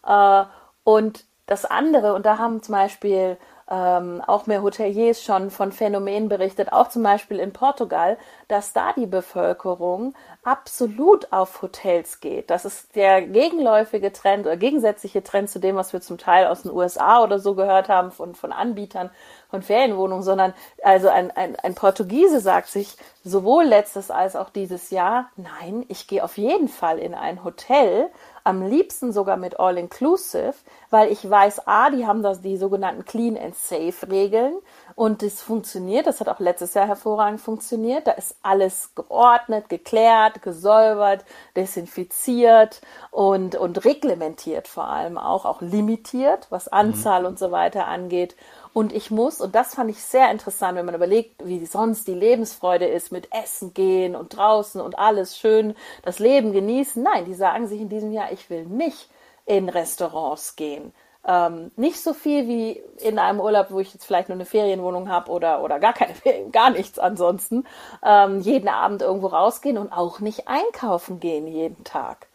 Äh, 0.06 0.44
und 0.84 1.26
das 1.46 1.66
andere, 1.66 2.14
und 2.14 2.26
da 2.26 2.38
haben 2.38 2.62
zum 2.64 2.74
Beispiel 2.74 3.38
ähm, 3.70 4.22
auch 4.26 4.46
mehr 4.46 4.62
Hoteliers 4.62 5.24
schon 5.24 5.50
von 5.50 5.72
Phänomenen 5.72 6.30
berichtet, 6.30 6.72
auch 6.74 6.90
zum 6.90 7.04
Beispiel 7.04 7.40
in 7.40 7.54
Portugal, 7.54 8.18
dass 8.48 8.74
da 8.74 8.94
die 8.94 9.06
Bevölkerung 9.06 10.14
absolut 10.44 11.32
auf 11.32 11.62
Hotels 11.62 12.20
geht. 12.20 12.50
Das 12.50 12.66
ist 12.66 12.96
der 12.96 13.22
gegenläufige 13.22 14.12
Trend 14.12 14.46
oder 14.46 14.58
gegensätzliche 14.58 15.24
Trend 15.24 15.50
zu 15.50 15.60
dem, 15.60 15.76
was 15.76 15.94
wir 15.94 16.02
zum 16.02 16.18
Teil 16.18 16.48
aus 16.48 16.64
den 16.64 16.72
USA 16.72 17.24
oder 17.24 17.40
so 17.40 17.56
gehört 17.56 17.88
haben 17.88 18.12
von, 18.12 18.36
von 18.36 18.52
Anbietern 18.52 19.10
von 19.50 19.62
Ferienwohnungen, 19.62 20.24
sondern 20.24 20.54
also 20.84 21.10
ein, 21.10 21.32
ein, 21.32 21.56
ein 21.56 21.76
Portugiese 21.76 22.40
sagt 22.40 22.68
sich 22.68 22.98
sowohl 23.24 23.64
letztes 23.64 24.12
als 24.12 24.36
auch 24.36 24.50
dieses 24.50 24.90
Jahr, 24.90 25.30
nein, 25.36 25.86
ich 25.88 26.08
gehe 26.08 26.24
auf 26.24 26.38
jeden 26.38 26.68
Fall 26.68 27.00
in 27.00 27.14
ein 27.14 27.44
Hotel, 27.44 28.10
am 28.44 28.62
liebsten 28.62 29.14
sogar 29.14 29.38
mit 29.38 29.60
All-Inclusive, 29.60 30.54
weil 30.90 31.12
ich 31.12 31.30
weiß, 31.30 31.68
a, 31.68 31.90
die 31.90 32.06
haben 32.06 32.24
das 32.24 32.42
die 32.42 32.58
sogenannten 32.58 33.06
Clean 33.06 33.38
and 33.38 33.56
Safe 33.56 34.10
Regeln 34.10 34.56
und 34.96 35.22
das 35.22 35.42
funktioniert. 35.42 36.08
Das 36.08 36.20
hat 36.20 36.30
auch 36.30 36.40
letztes 36.40 36.74
Jahr 36.74 36.88
hervorragend 36.88 37.42
funktioniert. 37.42 38.08
Da 38.08 38.12
ist 38.12 38.36
alles 38.42 38.94
geordnet, 38.96 39.70
geklärt, 39.70 40.42
gesäubert, 40.42 41.26
desinfiziert 41.56 42.82
und 43.12 43.56
und 43.56 43.84
reglementiert 43.86 44.68
vor 44.68 44.88
allem 44.88 45.18
auch 45.18 45.46
auch 45.46 45.62
limitiert, 45.62 46.48
was 46.50 46.68
Anzahl 46.68 47.22
mhm. 47.22 47.28
und 47.28 47.40
so 47.40 47.52
weiter 47.52 47.88
angeht. 47.88 48.36
Und 48.74 48.92
ich 48.92 49.12
muss, 49.12 49.40
und 49.40 49.54
das 49.54 49.76
fand 49.76 49.92
ich 49.92 50.02
sehr 50.04 50.32
interessant, 50.32 50.78
wenn 50.78 50.86
man 50.86 50.96
überlegt, 50.96 51.46
wie 51.46 51.64
sonst 51.66 52.08
die 52.08 52.16
Lebensfreude 52.16 52.88
ist 52.88 53.12
mit 53.12 53.30
Essen 53.32 53.74
gehen 53.76 54.16
und 54.16 54.36
draußen 54.36 54.82
und 54.82 54.98
alles 54.98 55.38
schön, 55.38 55.76
das 56.02 56.18
Leben 56.18 56.54
genießen. 56.54 57.02
Nein, 57.04 57.26
die 57.26 57.36
sagen 57.36 57.68
sich 57.68 57.80
in 57.80 57.90
diesem 57.90 58.12
Jahr, 58.12 58.32
ich 58.32 58.50
will 58.50 58.66
nicht 58.66 59.10
in 59.46 59.70
Restaurants 59.70 60.56
gehen. 60.56 60.92
Ähm, 61.26 61.72
nicht 61.78 62.02
so 62.02 62.14
viel 62.14 62.48
wie 62.48 62.84
in 63.00 63.18
einem 63.18 63.40
Urlaub, 63.40 63.72
wo 63.72 63.80
ich 63.80 63.94
jetzt 63.94 64.06
vielleicht 64.06 64.30
nur 64.30 64.36
eine 64.36 64.46
Ferienwohnung 64.46 65.10
habe 65.10 65.32
oder, 65.32 65.62
oder 65.62 65.80
gar 65.80 65.94
keine 65.94 66.14
Ferien, 66.16 66.52
gar 66.52 66.70
nichts 66.70 67.00
ansonsten. 67.00 67.66
Ähm, 68.04 68.40
jeden 68.42 68.68
Abend 68.68 69.02
irgendwo 69.02 69.28
rausgehen 69.28 69.78
und 69.78 69.92
auch 69.92 70.20
nicht 70.20 70.48
einkaufen 70.48 71.20
gehen 71.20 71.48
jeden 71.48 71.84
Tag. 71.84 72.28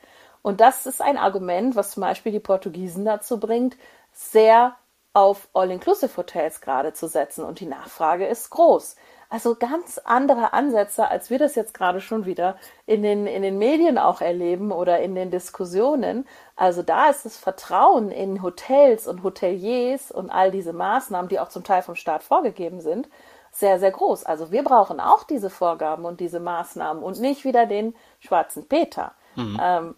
Und 0.42 0.60
das 0.60 0.86
ist 0.86 1.02
ein 1.02 1.18
Argument, 1.18 1.76
was 1.76 1.90
zum 1.90 2.02
Beispiel 2.02 2.32
die 2.32 2.40
Portugiesen 2.40 3.04
dazu 3.04 3.38
bringt, 3.38 3.76
sehr 4.12 4.76
auf 5.12 5.48
All-Inclusive-Hotels 5.52 6.60
gerade 6.60 6.92
zu 6.92 7.08
setzen 7.08 7.44
und 7.44 7.60
die 7.60 7.66
Nachfrage 7.66 8.26
ist 8.26 8.50
groß. 8.50 8.96
Also 9.30 9.56
ganz 9.56 9.98
andere 9.98 10.54
Ansätze, 10.54 11.08
als 11.08 11.28
wir 11.28 11.38
das 11.38 11.54
jetzt 11.54 11.74
gerade 11.74 12.00
schon 12.00 12.24
wieder 12.24 12.56
in 12.86 13.02
den, 13.02 13.26
in 13.26 13.42
den 13.42 13.58
Medien 13.58 13.98
auch 13.98 14.22
erleben 14.22 14.72
oder 14.72 15.00
in 15.00 15.14
den 15.14 15.30
Diskussionen. 15.30 16.26
Also 16.56 16.82
da 16.82 17.10
ist 17.10 17.26
das 17.26 17.36
Vertrauen 17.36 18.10
in 18.10 18.42
Hotels 18.42 19.06
und 19.06 19.22
Hoteliers 19.22 20.10
und 20.10 20.30
all 20.30 20.50
diese 20.50 20.72
Maßnahmen, 20.72 21.28
die 21.28 21.40
auch 21.40 21.50
zum 21.50 21.62
Teil 21.62 21.82
vom 21.82 21.94
Staat 21.94 22.22
vorgegeben 22.22 22.80
sind, 22.80 23.08
sehr, 23.50 23.78
sehr 23.78 23.90
groß. 23.90 24.24
Also 24.24 24.50
wir 24.50 24.64
brauchen 24.64 24.98
auch 24.98 25.24
diese 25.24 25.50
Vorgaben 25.50 26.06
und 26.06 26.20
diese 26.20 26.40
Maßnahmen 26.40 27.02
und 27.02 27.20
nicht 27.20 27.44
wieder 27.44 27.66
den 27.66 27.94
schwarzen 28.20 28.66
Peter. 28.66 29.12
Mhm. 29.36 29.60
Ähm, 29.60 29.94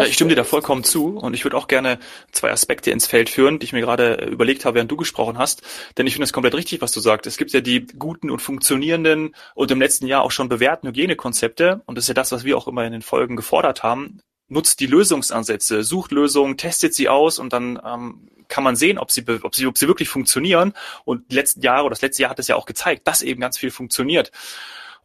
ja, 0.00 0.06
ich 0.06 0.14
stimme 0.14 0.30
dir 0.30 0.36
da 0.36 0.44
vollkommen 0.44 0.84
zu 0.84 1.16
und 1.18 1.34
ich 1.34 1.44
würde 1.44 1.56
auch 1.56 1.68
gerne 1.68 1.98
zwei 2.32 2.50
Aspekte 2.50 2.90
ins 2.90 3.06
Feld 3.06 3.30
führen, 3.30 3.58
die 3.58 3.64
ich 3.64 3.72
mir 3.72 3.80
gerade 3.80 4.26
überlegt 4.30 4.64
habe, 4.64 4.76
während 4.76 4.90
du 4.90 4.96
gesprochen 4.96 5.38
hast. 5.38 5.62
Denn 5.96 6.06
ich 6.06 6.14
finde 6.14 6.24
es 6.24 6.32
komplett 6.32 6.54
richtig, 6.54 6.80
was 6.80 6.92
du 6.92 7.00
sagst. 7.00 7.26
Es 7.26 7.36
gibt 7.36 7.52
ja 7.52 7.60
die 7.60 7.86
guten 7.86 8.30
und 8.30 8.40
funktionierenden 8.40 9.34
und 9.54 9.70
im 9.70 9.80
letzten 9.80 10.06
Jahr 10.06 10.22
auch 10.22 10.30
schon 10.30 10.48
bewährten 10.48 10.88
Hygienekonzepte 10.88 11.82
und 11.86 11.96
das 11.96 12.04
ist 12.04 12.08
ja 12.08 12.14
das, 12.14 12.32
was 12.32 12.44
wir 12.44 12.56
auch 12.56 12.68
immer 12.68 12.84
in 12.84 12.92
den 12.92 13.02
Folgen 13.02 13.36
gefordert 13.36 13.82
haben. 13.82 14.20
Nutzt 14.48 14.80
die 14.80 14.86
Lösungsansätze, 14.86 15.82
sucht 15.82 16.10
Lösungen, 16.10 16.56
testet 16.56 16.94
sie 16.94 17.08
aus 17.08 17.38
und 17.38 17.52
dann 17.52 17.78
ähm, 17.84 18.28
kann 18.48 18.64
man 18.64 18.76
sehen, 18.76 18.98
ob 18.98 19.10
sie, 19.10 19.24
ob 19.42 19.54
sie, 19.54 19.66
ob 19.66 19.76
sie 19.76 19.88
wirklich 19.88 20.08
funktionieren. 20.08 20.72
Und 21.04 21.30
die 21.30 21.36
letzten 21.36 21.60
Jahre 21.60 21.84
oder 21.84 21.90
das 21.90 22.02
letzte 22.02 22.22
Jahr 22.22 22.30
hat 22.30 22.38
es 22.38 22.48
ja 22.48 22.56
auch 22.56 22.66
gezeigt, 22.66 23.06
dass 23.06 23.22
eben 23.22 23.40
ganz 23.40 23.58
viel 23.58 23.70
funktioniert 23.70 24.32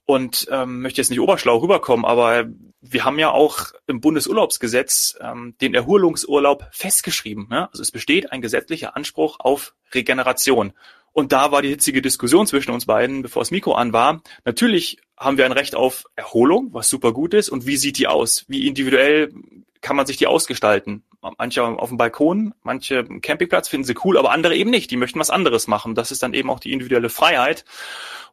und 0.06 0.48
ähm, 0.52 0.82
möchte 0.82 1.02
jetzt 1.02 1.10
nicht 1.10 1.20
oberschlau 1.20 1.58
rüberkommen, 1.58 2.06
aber 2.06 2.46
wir 2.82 3.06
haben 3.06 3.20
ja 3.20 3.32
auch 3.32 3.72
im 3.88 4.02
Bundesurlaubsgesetz 4.02 5.18
ähm, 5.22 5.56
den 5.62 5.74
Erholungsurlaub 5.74 6.68
festgeschrieben. 6.72 7.48
Ne? 7.50 7.70
Also 7.72 7.82
es 7.82 7.92
besteht 7.92 8.32
ein 8.32 8.42
gesetzlicher 8.42 8.96
Anspruch 8.98 9.40
auf 9.40 9.74
Regeneration. 9.94 10.74
Und 11.14 11.32
da 11.32 11.52
war 11.52 11.62
die 11.62 11.70
hitzige 11.70 12.02
Diskussion 12.02 12.48
zwischen 12.48 12.72
uns 12.72 12.88
beiden, 12.88 13.22
bevor 13.22 13.42
das 13.42 13.52
Mikro 13.52 13.74
an 13.74 13.94
war. 13.94 14.22
Natürlich 14.46 14.98
haben 15.16 15.38
wir 15.38 15.46
ein 15.46 15.52
Recht 15.52 15.76
auf 15.76 16.06
Erholung, 16.16 16.70
was 16.72 16.90
super 16.90 17.14
gut 17.14 17.34
ist. 17.34 17.50
Und 17.50 17.66
wie 17.66 17.78
sieht 17.78 17.98
die 18.00 18.08
aus? 18.08 18.46
Wie 18.48 18.68
individuell 18.68 19.32
kann 19.80 19.96
man 19.96 20.08
sich 20.08 20.18
die 20.18 20.28
ausgestalten? 20.28 21.04
Manche 21.38 21.64
auf 21.64 21.90
dem 21.90 21.98
Balkon, 21.98 22.54
manche 22.64 22.96
im 22.96 23.22
Campingplatz 23.22 23.70
finden 23.70 23.86
sie 23.86 23.96
cool, 24.04 24.18
aber 24.18 24.32
andere 24.32 24.56
eben 24.56 24.70
nicht. 24.70 24.92
Die 24.92 24.98
möchten 24.98 25.20
was 25.20 25.30
anderes 25.30 25.68
machen. 25.68 25.96
Das 25.96 26.12
ist 26.12 26.22
dann 26.22 26.34
eben 26.34 26.50
auch 26.50 26.60
die 26.60 26.74
individuelle 26.74 27.10
Freiheit. 27.10 27.64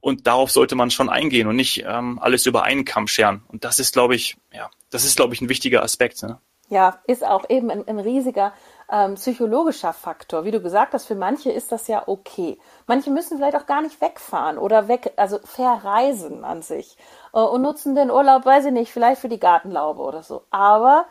Und 0.01 0.27
darauf 0.27 0.51
sollte 0.51 0.75
man 0.75 0.91
schon 0.91 1.09
eingehen 1.09 1.47
und 1.47 1.57
nicht 1.57 1.85
ähm, 1.87 2.19
alles 2.21 2.47
über 2.47 2.65
einen 2.65 2.85
Kamm 2.85 3.07
scheren. 3.07 3.43
Und 3.49 3.65
das 3.65 3.79
ist, 3.79 3.93
glaube 3.93 4.15
ich, 4.15 4.37
ja, 4.53 4.71
das 4.91 5.05
ist, 5.05 5.17
glaube 5.17 5.35
ich, 5.35 5.41
ein 5.41 5.49
wichtiger 5.49 5.83
Aspekt. 5.83 6.23
Ne? 6.23 6.39
Ja, 6.69 7.01
ist 7.07 7.25
auch 7.25 7.49
eben 7.51 7.71
ein, 7.71 7.87
ein 7.87 7.99
riesiger 7.99 8.53
ähm, 8.91 9.15
psychologischer 9.15 9.93
Faktor. 9.93 10.45
Wie 10.45 10.51
du 10.51 10.61
gesagt 10.61 10.95
hast, 10.95 11.07
für 11.07 11.15
manche 11.15 11.51
ist 11.51 11.73
das 11.73 11.89
ja 11.89 12.05
okay. 12.07 12.59
Manche 12.87 13.11
müssen 13.11 13.39
vielleicht 13.39 13.57
auch 13.57 13.67
gar 13.67 13.83
nicht 13.83 14.01
wegfahren 14.01 14.59
oder 14.59 14.89
weg, 14.89 15.13
also 15.17 15.39
verreisen 15.45 16.45
an 16.45 16.63
sich 16.63 16.97
äh, 17.33 17.41
und 17.41 17.63
nutzen 17.63 17.95
den 17.95 18.11
Urlaub, 18.11 18.45
weiß 18.45 18.67
ich 18.67 18.73
nicht, 18.73 18.93
vielleicht 18.93 19.21
für 19.21 19.29
die 19.29 19.41
Gartenlaube 19.41 20.01
oder 20.01 20.23
so. 20.23 20.43
Aber 20.51 21.07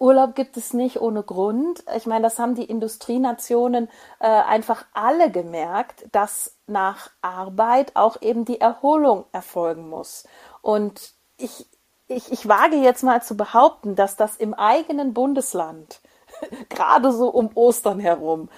Urlaub 0.00 0.34
gibt 0.34 0.56
es 0.56 0.72
nicht 0.72 1.00
ohne 1.00 1.22
Grund. 1.22 1.84
Ich 1.94 2.06
meine, 2.06 2.22
das 2.22 2.38
haben 2.38 2.54
die 2.54 2.64
Industrienationen 2.64 3.88
äh, 4.18 4.26
einfach 4.26 4.86
alle 4.94 5.30
gemerkt, 5.30 6.06
dass 6.10 6.56
nach 6.66 7.10
Arbeit 7.20 7.94
auch 7.96 8.20
eben 8.22 8.46
die 8.46 8.60
Erholung 8.60 9.26
erfolgen 9.32 9.90
muss. 9.90 10.24
Und 10.62 11.12
ich, 11.36 11.66
ich, 12.08 12.32
ich 12.32 12.48
wage 12.48 12.76
jetzt 12.76 13.04
mal 13.04 13.22
zu 13.22 13.36
behaupten, 13.36 13.94
dass 13.94 14.16
das 14.16 14.36
im 14.36 14.54
eigenen 14.54 15.12
Bundesland, 15.12 16.00
gerade 16.70 17.12
so 17.12 17.28
um 17.28 17.50
Ostern 17.54 18.00
herum, 18.00 18.48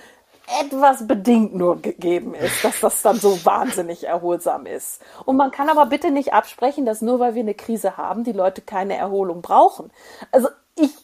etwas 0.61 1.07
bedingt 1.07 1.55
nur 1.55 1.81
gegeben 1.81 2.35
ist, 2.35 2.65
dass 2.65 2.81
das 2.81 3.03
dann 3.03 3.17
so 3.17 3.45
wahnsinnig 3.45 4.07
erholsam 4.07 4.67
ist. 4.67 5.01
Und 5.25 5.37
man 5.37 5.51
kann 5.51 5.69
aber 5.69 5.87
bitte 5.87 6.11
nicht 6.11 6.35
absprechen, 6.35 6.85
dass 6.85 7.01
nur 7.01 7.21
weil 7.21 7.35
wir 7.35 7.43
eine 7.43 7.55
Krise 7.55 7.97
haben, 7.97 8.23
die 8.23 8.33
Leute 8.33 8.61
keine 8.61 8.97
Erholung 8.97 9.41
brauchen. 9.43 9.91
Also 10.31 10.49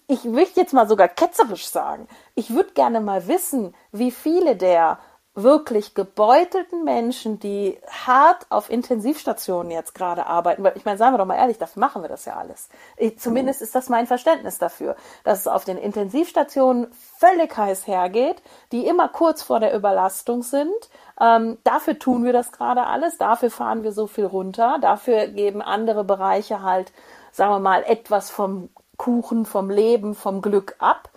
ich, 0.09 0.25
möchte 0.25 0.61
jetzt 0.61 0.73
mal 0.73 0.89
sogar 0.89 1.09
ketzerisch 1.09 1.69
sagen, 1.69 2.09
ich 2.35 2.55
würde 2.55 2.73
gerne 2.73 3.01
mal 3.01 3.29
wissen, 3.29 3.75
wie 3.93 4.11
viele 4.11 4.57
der 4.57 4.99
wirklich 5.35 5.95
gebeutelten 5.95 6.83
Menschen, 6.83 7.39
die 7.39 7.79
hart 7.87 8.47
auf 8.49 8.71
Intensivstationen 8.71 9.71
jetzt 9.71 9.95
gerade 9.95 10.27
arbeiten, 10.27 10.65
weil 10.65 10.77
ich 10.77 10.85
meine, 10.85 10.99
sagen 10.99 11.15
wir 11.15 11.19
doch 11.19 11.27
mal 11.27 11.37
ehrlich, 11.37 11.59
dafür 11.59 11.79
machen 11.79 12.03
wir 12.03 12.09
das 12.09 12.25
ja 12.25 12.35
alles. 12.37 12.69
Ich, 12.97 13.21
zumindest 13.21 13.63
ist 13.63 13.75
das 13.75 13.89
mein 13.89 14.09
Verständnis 14.09 14.59
dafür, 14.59 14.97
dass 15.23 15.41
es 15.41 15.47
auf 15.47 15.65
den 15.65 15.79
Intensivstationen 15.79 16.89
völlig 17.19 17.57
heiß 17.57 17.87
hergeht, 17.87 18.43
die 18.73 18.87
immer 18.87 19.09
kurz 19.09 19.43
vor 19.43 19.61
der 19.61 19.77
Überlastung 19.77 20.43
sind. 20.43 20.73
Ähm, 21.21 21.59
dafür 21.63 21.99
tun 21.99 22.25
wir 22.25 22.33
das 22.33 22.51
gerade 22.51 22.85
alles, 22.87 23.19
dafür 23.19 23.51
fahren 23.51 23.85
wir 23.85 23.93
so 23.93 24.09
viel 24.09 24.27
runter, 24.27 24.79
dafür 24.81 25.29
geben 25.29 25.63
andere 25.63 26.03
Bereiche 26.03 26.63
halt, 26.63 26.93
sagen 27.31 27.53
wir 27.53 27.61
mal, 27.61 27.85
etwas 27.85 28.31
vom 28.31 28.71
Kuchen 28.99 29.47
vom 29.47 29.71
Leben, 29.71 30.15
vom 30.15 30.43
Glück 30.43 30.77
ab, 30.79 31.09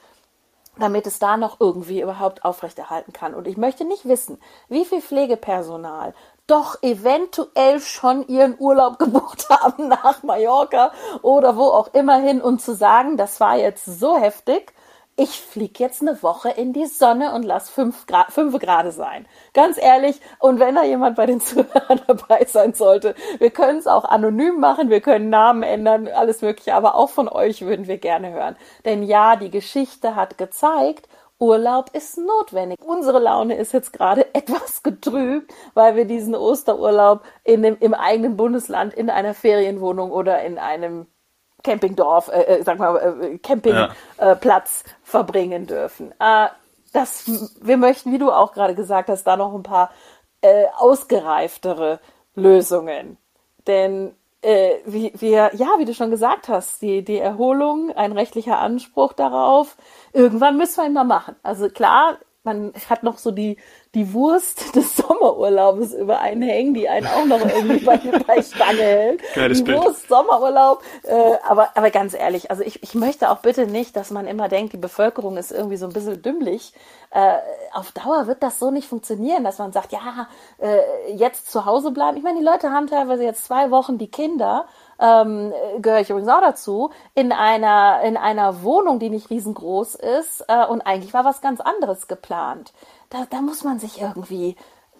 damit 0.79 1.05
es 1.05 1.19
da 1.19 1.35
noch 1.35 1.59
irgendwie 1.59 2.01
überhaupt 2.01 2.45
aufrechterhalten 2.45 3.11
kann. 3.11 3.33
Und 3.33 3.47
ich 3.47 3.57
möchte 3.57 3.83
nicht 3.83 4.07
wissen, 4.07 4.39
wie 4.69 4.85
viel 4.85 5.01
Pflegepersonal 5.01 6.13
doch 6.47 6.81
eventuell 6.81 7.79
schon 7.81 8.27
ihren 8.27 8.55
Urlaub 8.57 9.00
gebucht 9.00 9.50
haben 9.50 9.89
nach 9.89 10.23
Mallorca 10.23 10.91
oder 11.21 11.57
wo 11.57 11.63
auch 11.63 11.93
immer 11.93 12.17
hin 12.17 12.41
und 12.41 12.61
zu 12.61 12.73
sagen, 12.73 13.17
das 13.17 13.39
war 13.39 13.57
jetzt 13.57 13.85
so 13.85 14.17
heftig, 14.17 14.73
ich 15.22 15.40
fliege 15.40 15.84
jetzt 15.84 16.01
eine 16.01 16.24
Woche 16.24 16.50
in 16.50 16.74
die 16.74 16.88
Sonne 16.88 17.36
und 17.36 17.44
lass 17.44 17.70
fünf, 17.70 18.08
Grad, 18.08 18.32
fünf 18.32 18.58
Grad 18.58 18.92
sein. 18.92 19.28
Ganz 19.54 19.78
ehrlich, 19.78 20.20
und 20.40 20.60
wenn 20.60 20.74
da 20.74 20.84
jemand 20.84 21.16
bei 21.16 21.28
den 21.28 21.40
Zuhörern 21.40 22.01
dabei 22.08 22.44
sein 22.48 22.74
sollte, 22.74 23.13
wir 23.38 23.51
können 23.51 23.78
es 23.78 23.86
auch 23.86 24.04
anonym 24.06 24.60
machen, 24.60 24.90
wir 24.90 25.00
können 25.00 25.30
Namen 25.30 25.62
ändern, 25.62 26.08
alles 26.08 26.42
Mögliche, 26.42 26.74
aber 26.74 26.96
auch 26.96 27.12
von 27.12 27.30
euch 27.30 27.62
würden 27.62 27.86
wir 27.86 28.00
gerne 28.00 28.32
hören. 28.32 28.56
Denn 28.84 29.04
ja, 29.04 29.36
die 29.36 29.51
Geschichte 29.51 30.16
hat 30.16 30.40
gezeigt, 30.40 31.08
Urlaub 31.38 31.92
ist 31.94 32.18
notwendig. 32.18 32.80
Unsere 32.84 33.20
Laune 33.20 33.58
ist 33.58 33.74
jetzt 33.74 33.94
gerade 33.94 34.25
etwas 34.34 34.82
getrübt, 34.82 35.54
weil 35.75 35.96
wir 35.96 36.06
diesen 36.06 36.34
Osterurlaub 36.34 37.22
in 37.44 37.62
dem, 37.62 37.78
im 37.80 37.94
eigenen 37.94 38.38
Bundesland 38.38 38.96
in 38.96 39.12
einer 39.12 39.36
Ferienwohnung 39.36 40.12
oder 40.12 40.42
in 40.42 40.58
einem 40.58 41.06
Campingdorf, 41.63 42.30
äh, 42.30 42.41
äh, 42.41 42.63
sag 42.63 42.80
mal, 42.80 42.96
äh, 42.98 43.38
Campingplatz 43.38 44.84
ja. 44.86 44.91
äh, 44.91 44.96
verbringen 45.03 45.68
dürfen. 45.68 46.13
Äh, 46.20 46.48
das, 46.94 47.30
wir 47.62 47.77
möchten, 47.77 48.12
wie 48.12 48.18
du 48.18 48.32
auch 48.32 48.53
gerade 48.53 48.75
gesagt 48.75 49.10
hast, 49.10 49.24
da 49.24 49.38
noch 49.38 49.53
ein 49.53 49.63
paar 49.63 49.91
äh, 50.41 50.65
ausgereiftere 50.77 52.00
Lösungen. 52.36 53.18
Denn 53.68 54.13
äh, 54.41 54.75
wie, 54.86 55.13
wir, 55.15 55.51
ja, 55.53 55.68
wie 55.77 55.86
du 55.86 55.94
schon 55.94 56.12
gesagt 56.12 56.50
hast, 56.50 56.82
die, 56.82 57.03
die 57.03 57.20
Erholung, 57.20 57.91
ein 57.96 58.12
rechtlicher 58.12 58.60
Anspruch 58.60 59.13
darauf, 59.13 59.77
irgendwann 60.13 60.58
müssen 60.58 60.77
wir 60.77 60.88
ihn 60.88 60.94
mal 60.94 61.03
machen. 61.03 61.36
Also 61.44 61.70
klar, 61.70 62.18
man 62.44 62.74
hat 62.89 63.03
noch 63.03 63.18
so 63.18 63.32
die, 63.32 63.58
die 63.93 64.13
Wurst 64.13 64.75
des 64.75 64.95
Sommerurlaubes 64.95 65.93
über 65.93 66.19
einen 66.19 66.41
hängen, 66.41 66.74
die 66.74 66.88
einen 66.88 67.07
auch 67.07 67.25
noch 67.25 67.41
irgendwie 67.41 67.83
bei, 67.83 67.98
bei 68.27 68.41
Stange 68.41 68.81
hält. 68.81 69.21
Geiles 69.33 69.60
die 69.60 69.63
Bild. 69.65 69.79
Wurst, 69.79 70.07
Sommerurlaub. 70.07 70.83
Äh, 71.03 71.33
aber, 71.48 71.69
aber 71.75 71.91
ganz 71.91 72.13
ehrlich, 72.13 72.51
also 72.51 72.63
ich, 72.63 72.81
ich 72.83 72.95
möchte 72.95 73.29
auch 73.29 73.39
bitte 73.39 73.67
nicht, 73.67 73.95
dass 73.95 74.12
man 74.12 74.27
immer 74.27 74.48
denkt, 74.48 74.74
die 74.74 74.77
Bevölkerung 74.77 75.38
ist 75.38 75.51
irgendwie 75.51 75.77
so 75.77 75.88
ein 75.88 75.93
bisschen 75.93 76.21
dümmlich. 76.21 76.74
Äh, 77.12 77.38
auf 77.74 77.91
Dauer 77.91 78.27
wird 78.27 78.41
das 78.41 78.60
so 78.60 78.71
nicht 78.71 78.88
funktionieren, 78.88 79.43
dass 79.43 79.57
man 79.57 79.74
sagt, 79.74 79.91
ja, 79.91 80.27
äh, 80.60 81.13
jetzt 81.13 81.51
zu 81.51 81.65
Hause 81.65 81.91
bleiben. 81.91 82.15
Ich 82.15 82.24
meine, 82.24 82.39
die 82.39 82.45
Leute 82.45 82.71
haben 82.71 82.88
teilweise 82.88 83.24
jetzt 83.24 83.45
zwei 83.45 83.71
Wochen 83.71 83.98
die 83.98 84.10
Kinder 84.10 84.65
ähm, 85.01 85.51
gehöre 85.79 86.00
ich 86.01 86.10
übrigens 86.10 86.29
auch 86.29 86.41
dazu, 86.41 86.91
in 87.15 87.31
einer, 87.31 88.01
in 88.03 88.17
einer 88.17 88.62
Wohnung, 88.63 89.00
die 89.00 89.10
nicht 89.10 89.29
riesengroß 89.29 89.96
ist 89.96 90.46
äh, 90.48 90.65
und 90.65 90.81
eigentlich 90.81 91.13
war 91.13 91.25
was 91.25 91.41
ganz 91.41 91.60
anderes 91.60 92.08
geplant. 92.08 92.72
Da, 93.10 93.25
da 93.29 93.41
muss 93.41 93.63
man 93.63 93.79
sich 93.79 94.00
irgendwie 94.00 94.55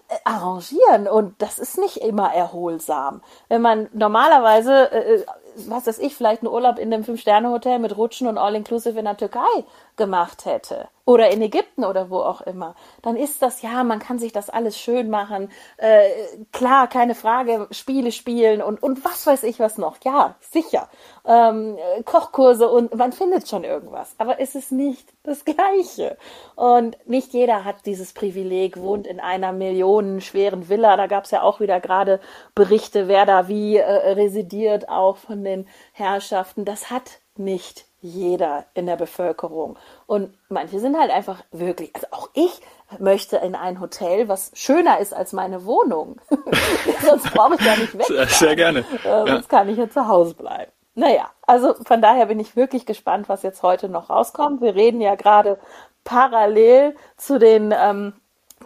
äh, 0.08 0.14
arrangieren 0.24 1.06
und 1.06 1.40
das 1.40 1.60
ist 1.60 1.78
nicht 1.78 1.98
immer 1.98 2.34
erholsam. 2.34 3.22
Wenn 3.48 3.62
man 3.62 3.88
normalerweise, 3.92 4.90
äh, 4.90 5.14
äh, 5.14 5.26
was 5.68 5.86
weiß 5.86 6.00
ich, 6.00 6.16
vielleicht 6.16 6.42
einen 6.42 6.52
Urlaub 6.52 6.78
in 6.78 6.92
einem 6.92 7.04
Fünf-Sterne-Hotel 7.04 7.78
mit 7.78 7.96
Rutschen 7.96 8.26
und 8.26 8.38
All-Inclusive 8.38 8.98
in 8.98 9.04
der 9.04 9.16
Türkei 9.16 9.64
gemacht 9.96 10.44
hätte 10.44 10.88
oder 11.04 11.30
in 11.30 11.42
Ägypten 11.42 11.84
oder 11.84 12.10
wo 12.10 12.18
auch 12.18 12.42
immer, 12.42 12.74
dann 13.02 13.16
ist 13.16 13.42
das 13.42 13.62
ja, 13.62 13.82
man 13.82 13.98
kann 13.98 14.18
sich 14.18 14.32
das 14.32 14.50
alles 14.50 14.78
schön 14.78 15.10
machen. 15.10 15.50
Äh, 15.76 16.08
klar, 16.52 16.86
keine 16.86 17.14
Frage, 17.14 17.66
Spiele 17.72 18.12
spielen 18.12 18.62
und, 18.62 18.82
und 18.82 19.04
was 19.04 19.26
weiß 19.26 19.42
ich 19.42 19.58
was 19.58 19.78
noch. 19.78 19.96
Ja, 20.04 20.36
sicher. 20.40 20.88
Ähm, 21.24 21.76
Kochkurse 22.04 22.68
und 22.70 22.94
man 22.94 23.12
findet 23.12 23.48
schon 23.48 23.64
irgendwas. 23.64 24.14
Aber 24.18 24.40
es 24.40 24.54
ist 24.54 24.70
nicht 24.70 25.12
das 25.24 25.44
Gleiche. 25.44 26.16
Und 26.54 26.96
nicht 27.08 27.32
jeder 27.32 27.64
hat 27.64 27.84
dieses 27.86 28.12
Privileg, 28.12 28.80
wohnt 28.80 29.06
in 29.06 29.18
einer 29.18 29.52
millionenschweren 29.52 30.68
Villa. 30.68 30.96
Da 30.96 31.08
gab 31.08 31.24
es 31.24 31.32
ja 31.32 31.42
auch 31.42 31.58
wieder 31.58 31.80
gerade 31.80 32.20
Berichte, 32.54 33.08
wer 33.08 33.26
da 33.26 33.48
wie 33.48 33.76
äh, 33.76 34.12
residiert, 34.12 34.88
auch 34.88 35.16
von 35.16 35.42
den 35.42 35.66
Herrschaften. 35.92 36.64
Das 36.64 36.90
hat 36.90 37.20
nicht 37.36 37.86
jeder 38.02 38.66
in 38.74 38.86
der 38.86 38.96
Bevölkerung. 38.96 39.78
Und 40.06 40.34
manche 40.48 40.80
sind 40.80 40.98
halt 40.98 41.10
einfach 41.10 41.42
wirklich, 41.52 41.94
also 41.94 42.06
auch 42.10 42.28
ich 42.34 42.60
möchte 42.98 43.36
in 43.38 43.54
ein 43.54 43.80
Hotel, 43.80 44.28
was 44.28 44.50
schöner 44.54 44.98
ist 44.98 45.14
als 45.14 45.32
meine 45.32 45.64
Wohnung. 45.64 46.20
sonst 47.06 47.32
brauche 47.32 47.54
ich 47.54 47.60
ja 47.62 47.76
nicht 47.76 47.96
weg. 47.96 48.06
Sehr, 48.06 48.26
sehr 48.26 48.56
gerne. 48.56 48.84
Äh, 49.04 49.08
ja. 49.08 49.26
Sonst 49.26 49.48
kann 49.48 49.68
ich 49.68 49.78
ja 49.78 49.88
zu 49.88 50.06
Hause 50.08 50.34
bleiben. 50.34 50.70
Naja, 50.94 51.30
also 51.46 51.74
von 51.86 52.02
daher 52.02 52.26
bin 52.26 52.38
ich 52.38 52.54
wirklich 52.54 52.84
gespannt, 52.84 53.28
was 53.28 53.42
jetzt 53.42 53.62
heute 53.62 53.88
noch 53.88 54.10
rauskommt. 54.10 54.60
Wir 54.60 54.74
reden 54.74 55.00
ja 55.00 55.14
gerade 55.14 55.58
parallel 56.04 56.96
zu 57.16 57.38
den 57.38 57.72
ähm, 57.74 58.12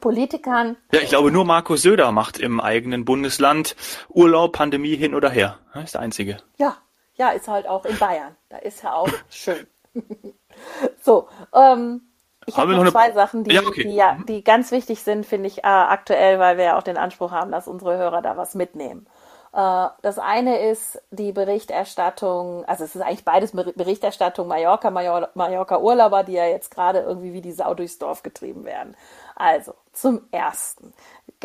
Politikern. 0.00 0.76
Ja, 0.92 1.00
ich 1.00 1.10
glaube, 1.10 1.30
nur 1.30 1.44
Markus 1.44 1.82
Söder 1.82 2.10
macht 2.10 2.38
im 2.38 2.60
eigenen 2.60 3.04
Bundesland 3.04 3.76
Urlaub, 4.08 4.52
Pandemie 4.52 4.96
hin 4.96 5.14
oder 5.14 5.30
her. 5.30 5.58
Das 5.74 5.84
ist 5.84 5.94
der 5.94 6.00
einzige. 6.00 6.38
Ja, 6.58 6.76
ja, 7.16 7.30
ist 7.30 7.48
halt 7.48 7.68
auch 7.68 7.84
in 7.84 7.98
Bayern. 7.98 8.36
Da 8.48 8.58
ist 8.58 8.84
er 8.84 8.96
auch 8.96 9.08
schön. 9.30 9.66
so, 11.02 11.28
ähm, 11.54 12.02
ich 12.46 12.56
habe 12.56 12.72
hab 12.72 12.78
noch, 12.78 12.84
noch 12.84 12.92
zwei 12.92 13.12
Sachen, 13.12 13.44
die 13.44 13.54
ja, 13.54 13.62
okay. 13.62 13.82
die, 13.82 13.94
ja, 13.94 14.18
die 14.28 14.44
ganz 14.44 14.70
wichtig 14.70 15.02
sind, 15.02 15.26
finde 15.26 15.48
ich, 15.48 15.58
äh, 15.58 15.66
aktuell, 15.66 16.38
weil 16.38 16.56
wir 16.56 16.64
ja 16.64 16.78
auch 16.78 16.82
den 16.82 16.96
Anspruch 16.96 17.32
haben, 17.32 17.50
dass 17.50 17.66
unsere 17.66 17.96
Hörer 17.96 18.22
da 18.22 18.36
was 18.36 18.54
mitnehmen. 18.54 19.06
Äh, 19.52 19.88
das 20.02 20.18
eine 20.18 20.60
ist 20.70 21.02
die 21.10 21.32
Berichterstattung, 21.32 22.64
also 22.66 22.84
es 22.84 22.94
ist 22.94 23.02
eigentlich 23.02 23.24
beides 23.24 23.52
Berichterstattung 23.52 24.46
Mallorca, 24.46 24.90
Mallorca 24.90 25.78
Urlauber, 25.78 26.22
die 26.22 26.34
ja 26.34 26.46
jetzt 26.46 26.70
gerade 26.70 27.00
irgendwie 27.00 27.32
wie 27.32 27.40
die 27.40 27.52
Sau 27.52 27.74
durchs 27.74 27.98
Dorf 27.98 28.22
getrieben 28.22 28.64
werden. 28.64 28.96
Also, 29.34 29.74
Zum 29.92 30.28
Ersten. 30.30 30.94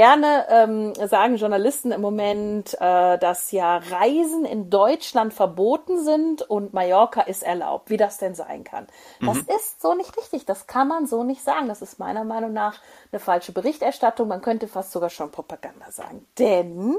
Gerne 0.01 0.47
ähm, 0.49 0.95
sagen 0.95 1.35
Journalisten 1.35 1.91
im 1.91 2.01
Moment, 2.01 2.73
äh, 2.81 3.19
dass 3.19 3.51
ja 3.51 3.77
Reisen 3.77 4.45
in 4.45 4.71
Deutschland 4.71 5.31
verboten 5.31 6.03
sind 6.03 6.41
und 6.41 6.73
Mallorca 6.73 7.21
ist 7.21 7.43
erlaubt. 7.43 7.91
Wie 7.91 7.97
das 7.97 8.17
denn 8.17 8.33
sein 8.33 8.63
kann. 8.63 8.87
Das 9.23 9.37
Mhm. 9.37 9.47
ist 9.55 9.79
so 9.79 9.93
nicht 9.93 10.17
richtig. 10.17 10.47
Das 10.47 10.65
kann 10.65 10.87
man 10.87 11.05
so 11.05 11.23
nicht 11.23 11.43
sagen. 11.43 11.67
Das 11.67 11.83
ist 11.83 11.99
meiner 11.99 12.23
Meinung 12.23 12.51
nach 12.51 12.79
eine 13.11 13.19
falsche 13.19 13.51
Berichterstattung. 13.51 14.27
Man 14.27 14.41
könnte 14.41 14.67
fast 14.67 14.91
sogar 14.91 15.11
schon 15.11 15.29
Propaganda 15.29 15.91
sagen. 15.91 16.25
Denn 16.39 16.97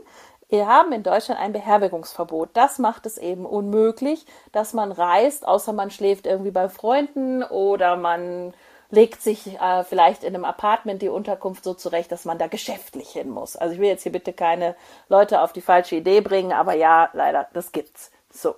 wir 0.48 0.68
haben 0.68 0.92
in 0.92 1.02
Deutschland 1.02 1.40
ein 1.40 1.52
Beherbergungsverbot. 1.52 2.50
Das 2.52 2.78
macht 2.78 3.04
es 3.06 3.18
eben 3.18 3.46
unmöglich, 3.46 4.26
dass 4.52 4.74
man 4.74 4.92
reist, 4.92 5.44
außer 5.44 5.72
man 5.72 5.90
schläft 5.90 6.24
irgendwie 6.24 6.52
bei 6.52 6.68
Freunden 6.68 7.42
oder 7.42 7.96
man 7.96 8.54
legt 8.92 9.22
sich 9.22 9.58
äh, 9.58 9.84
vielleicht 9.84 10.22
in 10.22 10.34
einem 10.34 10.44
Apartment 10.44 11.00
die 11.00 11.08
Unterkunft 11.08 11.64
so 11.64 11.72
zurecht, 11.72 12.12
dass 12.12 12.26
man 12.26 12.36
da 12.36 12.46
geschäftlich 12.46 13.08
hin 13.08 13.30
muss. 13.30 13.56
Also 13.56 13.74
ich 13.74 13.80
will 13.80 13.88
jetzt 13.88 14.02
hier 14.02 14.12
bitte 14.12 14.34
keine 14.34 14.76
Leute 15.08 15.40
auf 15.40 15.54
die 15.54 15.62
falsche 15.62 15.96
Idee 15.96 16.20
bringen, 16.20 16.52
aber 16.52 16.74
ja, 16.74 17.08
leider, 17.14 17.48
das 17.54 17.72
gibt's. 17.72 18.12
So. 18.30 18.54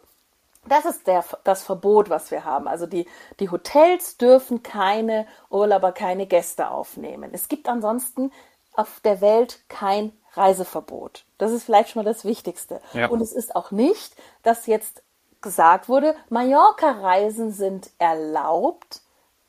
Das 0.66 0.86
ist 0.86 1.06
der, 1.06 1.24
das 1.44 1.62
Verbot, 1.62 2.10
was 2.10 2.32
wir 2.32 2.44
haben. 2.44 2.66
Also 2.66 2.86
die, 2.86 3.06
die 3.38 3.50
Hotels 3.50 4.16
dürfen 4.16 4.64
keine 4.64 5.26
Urlauber, 5.50 5.92
keine 5.92 6.26
Gäste 6.26 6.68
aufnehmen. 6.70 7.30
Es 7.32 7.48
gibt 7.48 7.68
ansonsten 7.68 8.32
auf 8.72 8.98
der 9.04 9.20
Welt 9.20 9.60
kein 9.68 10.12
Reiseverbot. 10.32 11.26
Das 11.38 11.52
ist 11.52 11.62
vielleicht 11.62 11.90
schon 11.90 12.02
mal 12.02 12.10
das 12.10 12.24
Wichtigste. 12.24 12.80
Ja. 12.92 13.06
Und 13.06 13.20
es 13.20 13.32
ist 13.32 13.54
auch 13.54 13.70
nicht, 13.70 14.16
dass 14.42 14.66
jetzt 14.66 15.04
gesagt 15.42 15.88
wurde, 15.88 16.16
Mallorca-Reisen 16.28 17.52
sind 17.52 17.90
erlaubt 17.98 19.03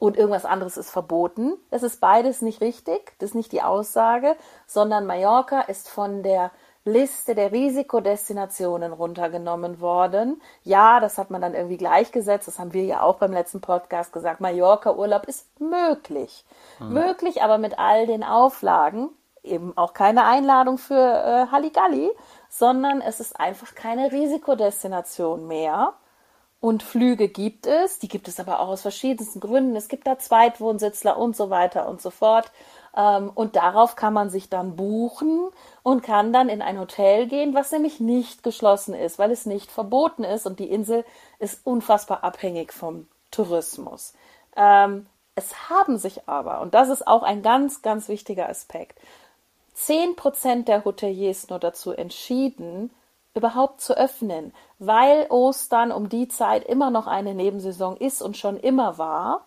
und 0.05 0.17
irgendwas 0.17 0.45
anderes 0.45 0.77
ist 0.77 0.91
verboten. 0.91 1.53
Das 1.71 1.83
ist 1.83 1.99
beides 1.99 2.41
nicht 2.41 2.61
richtig. 2.61 3.13
Das 3.19 3.31
ist 3.31 3.35
nicht 3.35 3.51
die 3.51 3.61
Aussage, 3.61 4.35
sondern 4.67 5.05
Mallorca 5.05 5.61
ist 5.61 5.89
von 5.89 6.23
der 6.23 6.51
Liste 6.87 7.33
der 7.33 7.51
Risikodestinationen 7.51 8.93
runtergenommen 8.93 9.81
worden. 9.81 10.39
Ja, 10.63 10.99
das 10.99 11.17
hat 11.17 11.31
man 11.31 11.41
dann 11.41 11.55
irgendwie 11.55 11.77
gleichgesetzt. 11.77 12.47
Das 12.47 12.59
haben 12.59 12.73
wir 12.73 12.83
ja 12.83 13.01
auch 13.01 13.15
beim 13.15 13.33
letzten 13.33 13.59
Podcast 13.59 14.13
gesagt. 14.13 14.39
Mallorca-Urlaub 14.39 15.27
ist 15.27 15.59
möglich. 15.59 16.45
Möglich, 16.79 17.41
aber 17.41 17.57
mit 17.57 17.79
all 17.79 18.05
den 18.05 18.23
Auflagen. 18.23 19.09
Eben 19.41 19.75
auch 19.75 19.93
keine 19.93 20.25
Einladung 20.25 20.77
für 20.77 20.93
äh, 20.93 21.51
Halligalli, 21.51 22.11
sondern 22.49 23.01
es 23.01 23.19
ist 23.19 23.39
einfach 23.39 23.73
keine 23.73 24.11
Risikodestination 24.11 25.47
mehr. 25.47 25.95
Und 26.59 26.81
Flüge 26.83 27.27
gibt 27.29 27.67
es, 27.67 27.99
die 27.99 28.07
gibt 28.07 28.27
es 28.27 28.39
aber 28.39 28.59
auch 28.59 28.69
aus 28.69 28.81
verschiedensten 28.81 29.39
Gründen. 29.39 29.75
Es 29.75 29.87
gibt 29.87 30.07
da 30.07 30.17
Zweitwohnsitzler 30.17 31.17
und 31.17 31.35
so 31.35 31.49
weiter 31.49 31.87
und 31.87 32.01
so 32.01 32.09
fort. 32.09 32.51
Ähm, 32.97 33.29
Und 33.35 33.55
darauf 33.55 33.95
kann 33.95 34.13
man 34.13 34.29
sich 34.29 34.49
dann 34.49 34.75
buchen 34.75 35.49
und 35.83 36.01
kann 36.01 36.33
dann 36.33 36.49
in 36.49 36.61
ein 36.61 36.79
Hotel 36.79 37.27
gehen, 37.27 37.53
was 37.53 37.71
nämlich 37.71 37.99
nicht 37.99 38.41
geschlossen 38.43 38.95
ist, 38.95 39.19
weil 39.19 39.31
es 39.31 39.45
nicht 39.45 39.69
verboten 39.71 40.23
ist. 40.23 40.45
Und 40.47 40.59
die 40.59 40.69
Insel 40.71 41.05
ist 41.39 41.61
unfassbar 41.65 42.23
abhängig 42.23 42.73
vom 42.73 43.07
Tourismus. 43.31 44.13
Ähm, 44.55 45.07
Es 45.37 45.69
haben 45.69 45.97
sich 45.97 46.27
aber, 46.29 46.61
und 46.61 46.73
das 46.73 46.87
ist 46.89 47.07
auch 47.07 47.21
ein 47.23 47.41
ganz, 47.43 47.81
ganz 47.81 48.07
wichtiger 48.07 48.47
Aspekt, 48.49 48.97
10% 49.75 50.63
der 50.69 50.85
Hoteliers 50.85 51.49
nur 51.49 51.59
dazu 51.59 51.91
entschieden, 51.91 52.89
überhaupt 53.35 53.81
zu 53.81 53.95
öffnen, 53.95 54.53
weil 54.79 55.27
Ostern 55.29 55.91
um 55.91 56.09
die 56.09 56.27
Zeit 56.27 56.63
immer 56.63 56.89
noch 56.89 57.05
eine 57.05 57.35
Nebensaison 57.35 57.97
ist 57.97 58.21
und 58.21 58.37
schon 58.37 58.57
immer 58.57 58.97
war 58.97 59.45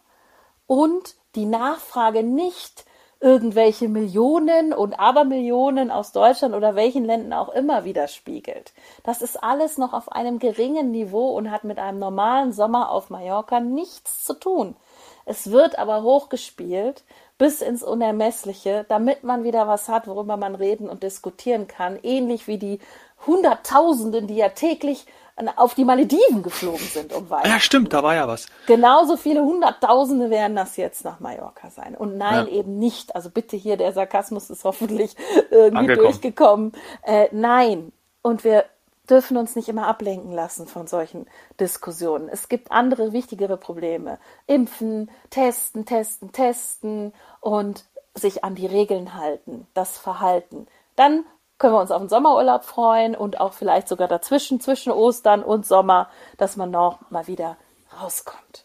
und 0.66 1.16
die 1.34 1.46
Nachfrage 1.46 2.22
nicht 2.22 2.84
irgendwelche 3.20 3.88
Millionen 3.88 4.72
und 4.72 5.00
Abermillionen 5.00 5.90
aus 5.90 6.12
Deutschland 6.12 6.54
oder 6.54 6.76
welchen 6.76 7.04
Ländern 7.04 7.32
auch 7.32 7.48
immer 7.48 7.84
widerspiegelt. 7.84 8.72
Das 9.02 9.22
ist 9.22 9.42
alles 9.42 9.76
noch 9.76 9.92
auf 9.92 10.12
einem 10.12 10.38
geringen 10.38 10.92
Niveau 10.92 11.30
und 11.30 11.50
hat 11.50 11.64
mit 11.64 11.78
einem 11.78 11.98
normalen 11.98 12.52
Sommer 12.52 12.90
auf 12.90 13.10
Mallorca 13.10 13.58
nichts 13.58 14.24
zu 14.24 14.34
tun. 14.34 14.76
Es 15.24 15.50
wird 15.50 15.78
aber 15.78 16.02
hochgespielt 16.04 17.02
bis 17.38 17.60
ins 17.60 17.82
Unermessliche, 17.82 18.86
damit 18.88 19.24
man 19.24 19.44
wieder 19.44 19.66
was 19.66 19.88
hat, 19.88 20.06
worüber 20.06 20.36
man 20.36 20.54
reden 20.54 20.88
und 20.88 21.02
diskutieren 21.02 21.66
kann. 21.66 21.98
Ähnlich 22.02 22.46
wie 22.46 22.58
die 22.58 22.78
Hunderttausenden, 23.26 24.26
die 24.26 24.36
ja 24.36 24.48
täglich 24.50 25.06
auf 25.54 25.74
die 25.74 25.84
Malediven 25.84 26.42
geflogen 26.42 26.84
sind, 26.84 27.12
um 27.12 27.30
Weihnachten. 27.30 27.48
Ja, 27.50 27.60
stimmt, 27.60 27.92
da 27.92 28.02
war 28.02 28.14
ja 28.16 28.26
was. 28.26 28.46
Genauso 28.66 29.16
viele 29.16 29.42
Hunderttausende 29.44 30.30
werden 30.30 30.56
das 30.56 30.76
jetzt 30.76 31.04
nach 31.04 31.20
Mallorca 31.20 31.70
sein. 31.70 31.94
Und 31.94 32.16
nein, 32.18 32.46
Ja. 32.48 32.52
eben 32.52 32.78
nicht. 32.80 33.14
Also 33.14 33.30
bitte 33.30 33.56
hier, 33.56 33.76
der 33.76 33.92
Sarkasmus 33.92 34.50
ist 34.50 34.64
hoffentlich 34.64 35.14
irgendwie 35.50 35.76
Angekommen. 35.78 36.06
durchgekommen. 36.06 36.72
Äh, 37.02 37.28
nein. 37.30 37.92
Und 38.20 38.42
wir 38.42 38.64
dürfen 39.08 39.36
uns 39.36 39.54
nicht 39.54 39.68
immer 39.68 39.86
ablenken 39.86 40.32
lassen 40.32 40.66
von 40.66 40.88
solchen 40.88 41.26
Diskussionen. 41.60 42.28
Es 42.28 42.48
gibt 42.48 42.72
andere, 42.72 43.12
wichtigere 43.12 43.56
Probleme. 43.56 44.18
Impfen, 44.48 45.08
testen, 45.30 45.86
testen, 45.86 46.32
testen 46.32 47.12
und 47.40 47.84
sich 48.16 48.42
an 48.42 48.56
die 48.56 48.66
Regeln 48.66 49.14
halten, 49.14 49.68
das 49.74 49.98
Verhalten. 49.98 50.66
Dann 50.96 51.24
können 51.58 51.74
wir 51.74 51.80
uns 51.80 51.90
auf 51.90 52.00
den 52.00 52.08
Sommerurlaub 52.08 52.64
freuen 52.64 53.14
und 53.14 53.40
auch 53.40 53.52
vielleicht 53.52 53.88
sogar 53.88 54.08
dazwischen, 54.08 54.60
zwischen 54.60 54.92
Ostern 54.92 55.42
und 55.42 55.66
Sommer, 55.66 56.08
dass 56.36 56.56
man 56.56 56.70
noch 56.70 56.98
mal 57.10 57.26
wieder 57.26 57.56
rauskommt. 58.00 58.64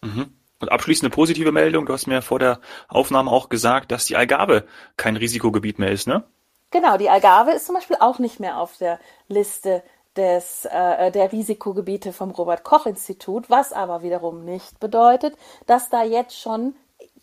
Und 0.60 0.72
abschließend 0.72 1.06
eine 1.06 1.16
positive 1.16 1.52
Meldung. 1.52 1.86
Du 1.86 1.94
hast 1.94 2.08
mir 2.08 2.22
vor 2.22 2.40
der 2.40 2.60
Aufnahme 2.88 3.32
auch 3.32 3.50
gesagt, 3.50 3.92
dass 3.92 4.06
die 4.06 4.16
Algarve 4.16 4.66
kein 4.96 5.18
Risikogebiet 5.18 5.80
mehr 5.80 5.92
ist, 5.92 6.08
ne? 6.08 6.24
Genau, 6.72 6.98
die 6.98 7.10
Algarve 7.10 7.52
ist 7.52 7.66
zum 7.68 7.76
Beispiel 7.76 7.98
auch 8.00 8.18
nicht 8.18 8.40
mehr 8.40 8.58
auf 8.58 8.78
der 8.78 9.00
Liste 9.28 9.84
des, 10.16 10.66
äh, 10.66 11.12
der 11.12 11.32
Risikogebiete 11.32 12.14
vom 12.14 12.32
Robert 12.32 12.64
Koch 12.64 12.86
Institut, 12.86 13.50
was 13.50 13.74
aber 13.74 14.04
wiederum 14.04 14.46
nicht 14.46 14.80
bedeutet, 14.80 15.36
dass 15.66 15.90
da 15.90 16.04
jetzt 16.04 16.40
schon 16.40 16.76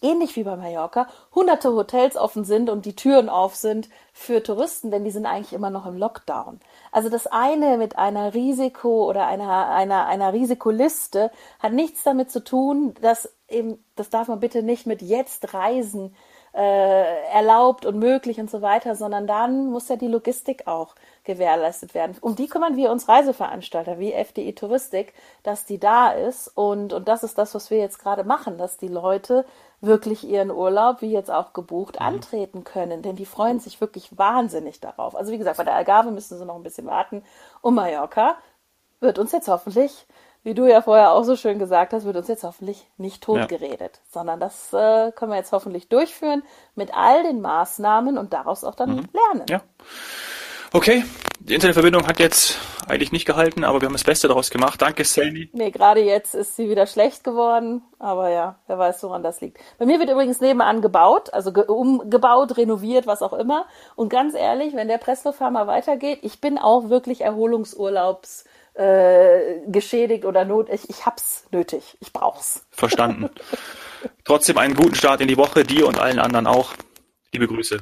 ähnlich 0.02 0.36
wie 0.36 0.44
bei 0.44 0.56
Mallorca 0.56 1.08
hunderte 1.34 1.72
Hotels 1.72 2.16
offen 2.16 2.44
sind 2.44 2.70
und 2.70 2.86
die 2.86 2.96
Türen 2.96 3.28
auf 3.28 3.56
sind 3.56 3.88
für 4.12 4.42
Touristen, 4.42 4.90
denn 4.90 5.04
die 5.04 5.10
sind 5.10 5.26
eigentlich 5.26 5.52
immer 5.52 5.70
noch 5.70 5.86
im 5.86 5.96
Lockdown. 5.96 6.60
Also 6.92 7.08
das 7.08 7.26
eine 7.26 7.76
mit 7.78 7.96
einer 7.98 8.34
Risiko 8.34 9.08
oder 9.08 9.26
einer, 9.26 9.68
einer, 9.68 10.06
einer 10.06 10.32
Risikoliste 10.32 11.30
hat 11.58 11.72
nichts 11.72 12.02
damit 12.02 12.30
zu 12.30 12.42
tun, 12.42 12.94
dass 13.00 13.34
eben, 13.48 13.84
das 13.96 14.10
darf 14.10 14.28
man 14.28 14.40
bitte 14.40 14.62
nicht 14.62 14.86
mit 14.86 15.02
jetzt 15.02 15.54
Reisen 15.54 16.14
äh, 16.54 17.32
erlaubt 17.32 17.86
und 17.86 17.98
möglich 17.98 18.40
und 18.40 18.50
so 18.50 18.62
weiter, 18.62 18.96
sondern 18.96 19.26
dann 19.26 19.66
muss 19.66 19.88
ja 19.88 19.96
die 19.96 20.08
Logistik 20.08 20.66
auch 20.66 20.94
gewährleistet 21.24 21.94
werden. 21.94 22.16
Um 22.20 22.34
die 22.34 22.48
kümmern 22.48 22.76
wir 22.76 22.90
uns 22.90 23.08
Reiseveranstalter 23.08 23.98
wie 23.98 24.12
FDI 24.12 24.54
Touristik, 24.54 25.14
dass 25.42 25.64
die 25.64 25.78
da 25.78 26.10
ist 26.10 26.48
und, 26.48 26.92
und 26.92 27.06
das 27.08 27.22
ist 27.22 27.38
das, 27.38 27.54
was 27.54 27.70
wir 27.70 27.78
jetzt 27.78 27.98
gerade 27.98 28.24
machen, 28.24 28.58
dass 28.58 28.78
die 28.78 28.88
Leute 28.88 29.44
wirklich 29.80 30.28
ihren 30.28 30.50
Urlaub, 30.50 31.00
wie 31.00 31.12
jetzt 31.12 31.30
auch 31.30 31.52
gebucht, 31.52 32.00
antreten 32.00 32.64
können, 32.64 33.02
denn 33.02 33.16
die 33.16 33.26
freuen 33.26 33.60
sich 33.60 33.80
wirklich 33.80 34.18
wahnsinnig 34.18 34.80
darauf. 34.80 35.16
Also 35.16 35.32
wie 35.32 35.38
gesagt, 35.38 35.56
bei 35.56 35.64
der 35.64 35.74
Algarve 35.74 36.10
müssen 36.10 36.38
sie 36.38 36.44
noch 36.44 36.56
ein 36.56 36.62
bisschen 36.62 36.86
warten. 36.86 37.22
Und 37.62 37.74
Mallorca 37.74 38.36
wird 39.00 39.18
uns 39.18 39.32
jetzt 39.32 39.48
hoffentlich, 39.48 40.06
wie 40.42 40.54
du 40.54 40.66
ja 40.66 40.82
vorher 40.82 41.12
auch 41.12 41.24
so 41.24 41.36
schön 41.36 41.58
gesagt 41.58 41.92
hast, 41.92 42.04
wird 42.04 42.16
uns 42.16 42.28
jetzt 42.28 42.44
hoffentlich 42.44 42.86
nicht 42.96 43.22
totgeredet, 43.22 44.00
sondern 44.10 44.40
das 44.40 44.72
äh, 44.72 45.12
können 45.12 45.32
wir 45.32 45.38
jetzt 45.38 45.52
hoffentlich 45.52 45.88
durchführen 45.88 46.42
mit 46.74 46.94
all 46.94 47.22
den 47.22 47.40
Maßnahmen 47.40 48.16
und 48.16 48.32
daraus 48.32 48.64
auch 48.64 48.74
dann 48.74 49.08
lernen. 49.12 49.46
Ja. 49.48 49.60
Okay, 50.72 51.04
die 51.40 51.54
Internetverbindung 51.54 52.06
hat 52.06 52.20
jetzt 52.20 52.56
eigentlich 52.86 53.10
nicht 53.10 53.24
gehalten, 53.24 53.64
aber 53.64 53.80
wir 53.80 53.86
haben 53.86 53.92
das 53.92 54.04
Beste 54.04 54.28
daraus 54.28 54.50
gemacht. 54.50 54.80
Danke, 54.80 55.04
Sandy. 55.04 55.50
Nee, 55.52 55.72
gerade 55.72 56.00
jetzt 56.00 56.36
ist 56.36 56.54
sie 56.54 56.68
wieder 56.68 56.86
schlecht 56.86 57.24
geworden, 57.24 57.82
aber 57.98 58.30
ja, 58.30 58.56
wer 58.68 58.78
weiß, 58.78 59.02
woran 59.02 59.24
das 59.24 59.40
liegt. 59.40 59.58
Bei 59.78 59.86
mir 59.86 59.98
wird 59.98 60.10
übrigens 60.10 60.40
nebenan 60.40 60.80
gebaut, 60.80 61.34
also 61.34 61.52
ge 61.52 61.64
umgebaut, 61.64 62.56
renoviert, 62.56 63.08
was 63.08 63.20
auch 63.20 63.32
immer. 63.32 63.66
Und 63.96 64.10
ganz 64.10 64.34
ehrlich, 64.34 64.74
wenn 64.74 64.86
der 64.86 64.98
Presslufthammer 64.98 65.66
weitergeht, 65.66 66.20
ich 66.22 66.40
bin 66.40 66.56
auch 66.56 66.88
wirklich 66.88 67.22
Erholungsurlaubs 67.22 68.44
äh, 68.80 69.60
geschädigt 69.66 70.24
oder 70.24 70.44
not. 70.44 70.70
Ich, 70.70 70.88
ich 70.88 71.04
hab's 71.04 71.44
nötig. 71.50 71.98
Ich 72.00 72.12
brauch's. 72.12 72.66
Verstanden. 72.70 73.28
Trotzdem 74.24 74.56
einen 74.56 74.74
guten 74.74 74.94
Start 74.94 75.20
in 75.20 75.28
die 75.28 75.36
Woche, 75.36 75.64
dir 75.64 75.86
und 75.86 75.98
allen 75.98 76.18
anderen 76.18 76.46
auch. 76.46 76.72
Liebe 77.32 77.46
Grüße. 77.46 77.78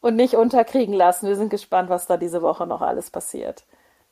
Und 0.00 0.16
nicht 0.16 0.34
unterkriegen 0.34 0.94
lassen. 0.94 1.28
Wir 1.28 1.36
sind 1.36 1.50
gespannt, 1.50 1.88
was 1.88 2.06
da 2.06 2.16
diese 2.16 2.42
Woche 2.42 2.66
noch 2.66 2.80
alles 2.80 3.10
passiert. 3.10 3.64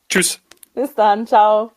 Tschüss. 0.09 0.41
Bis 0.75 0.95
dann. 0.95 1.27
Ciao. 1.27 1.73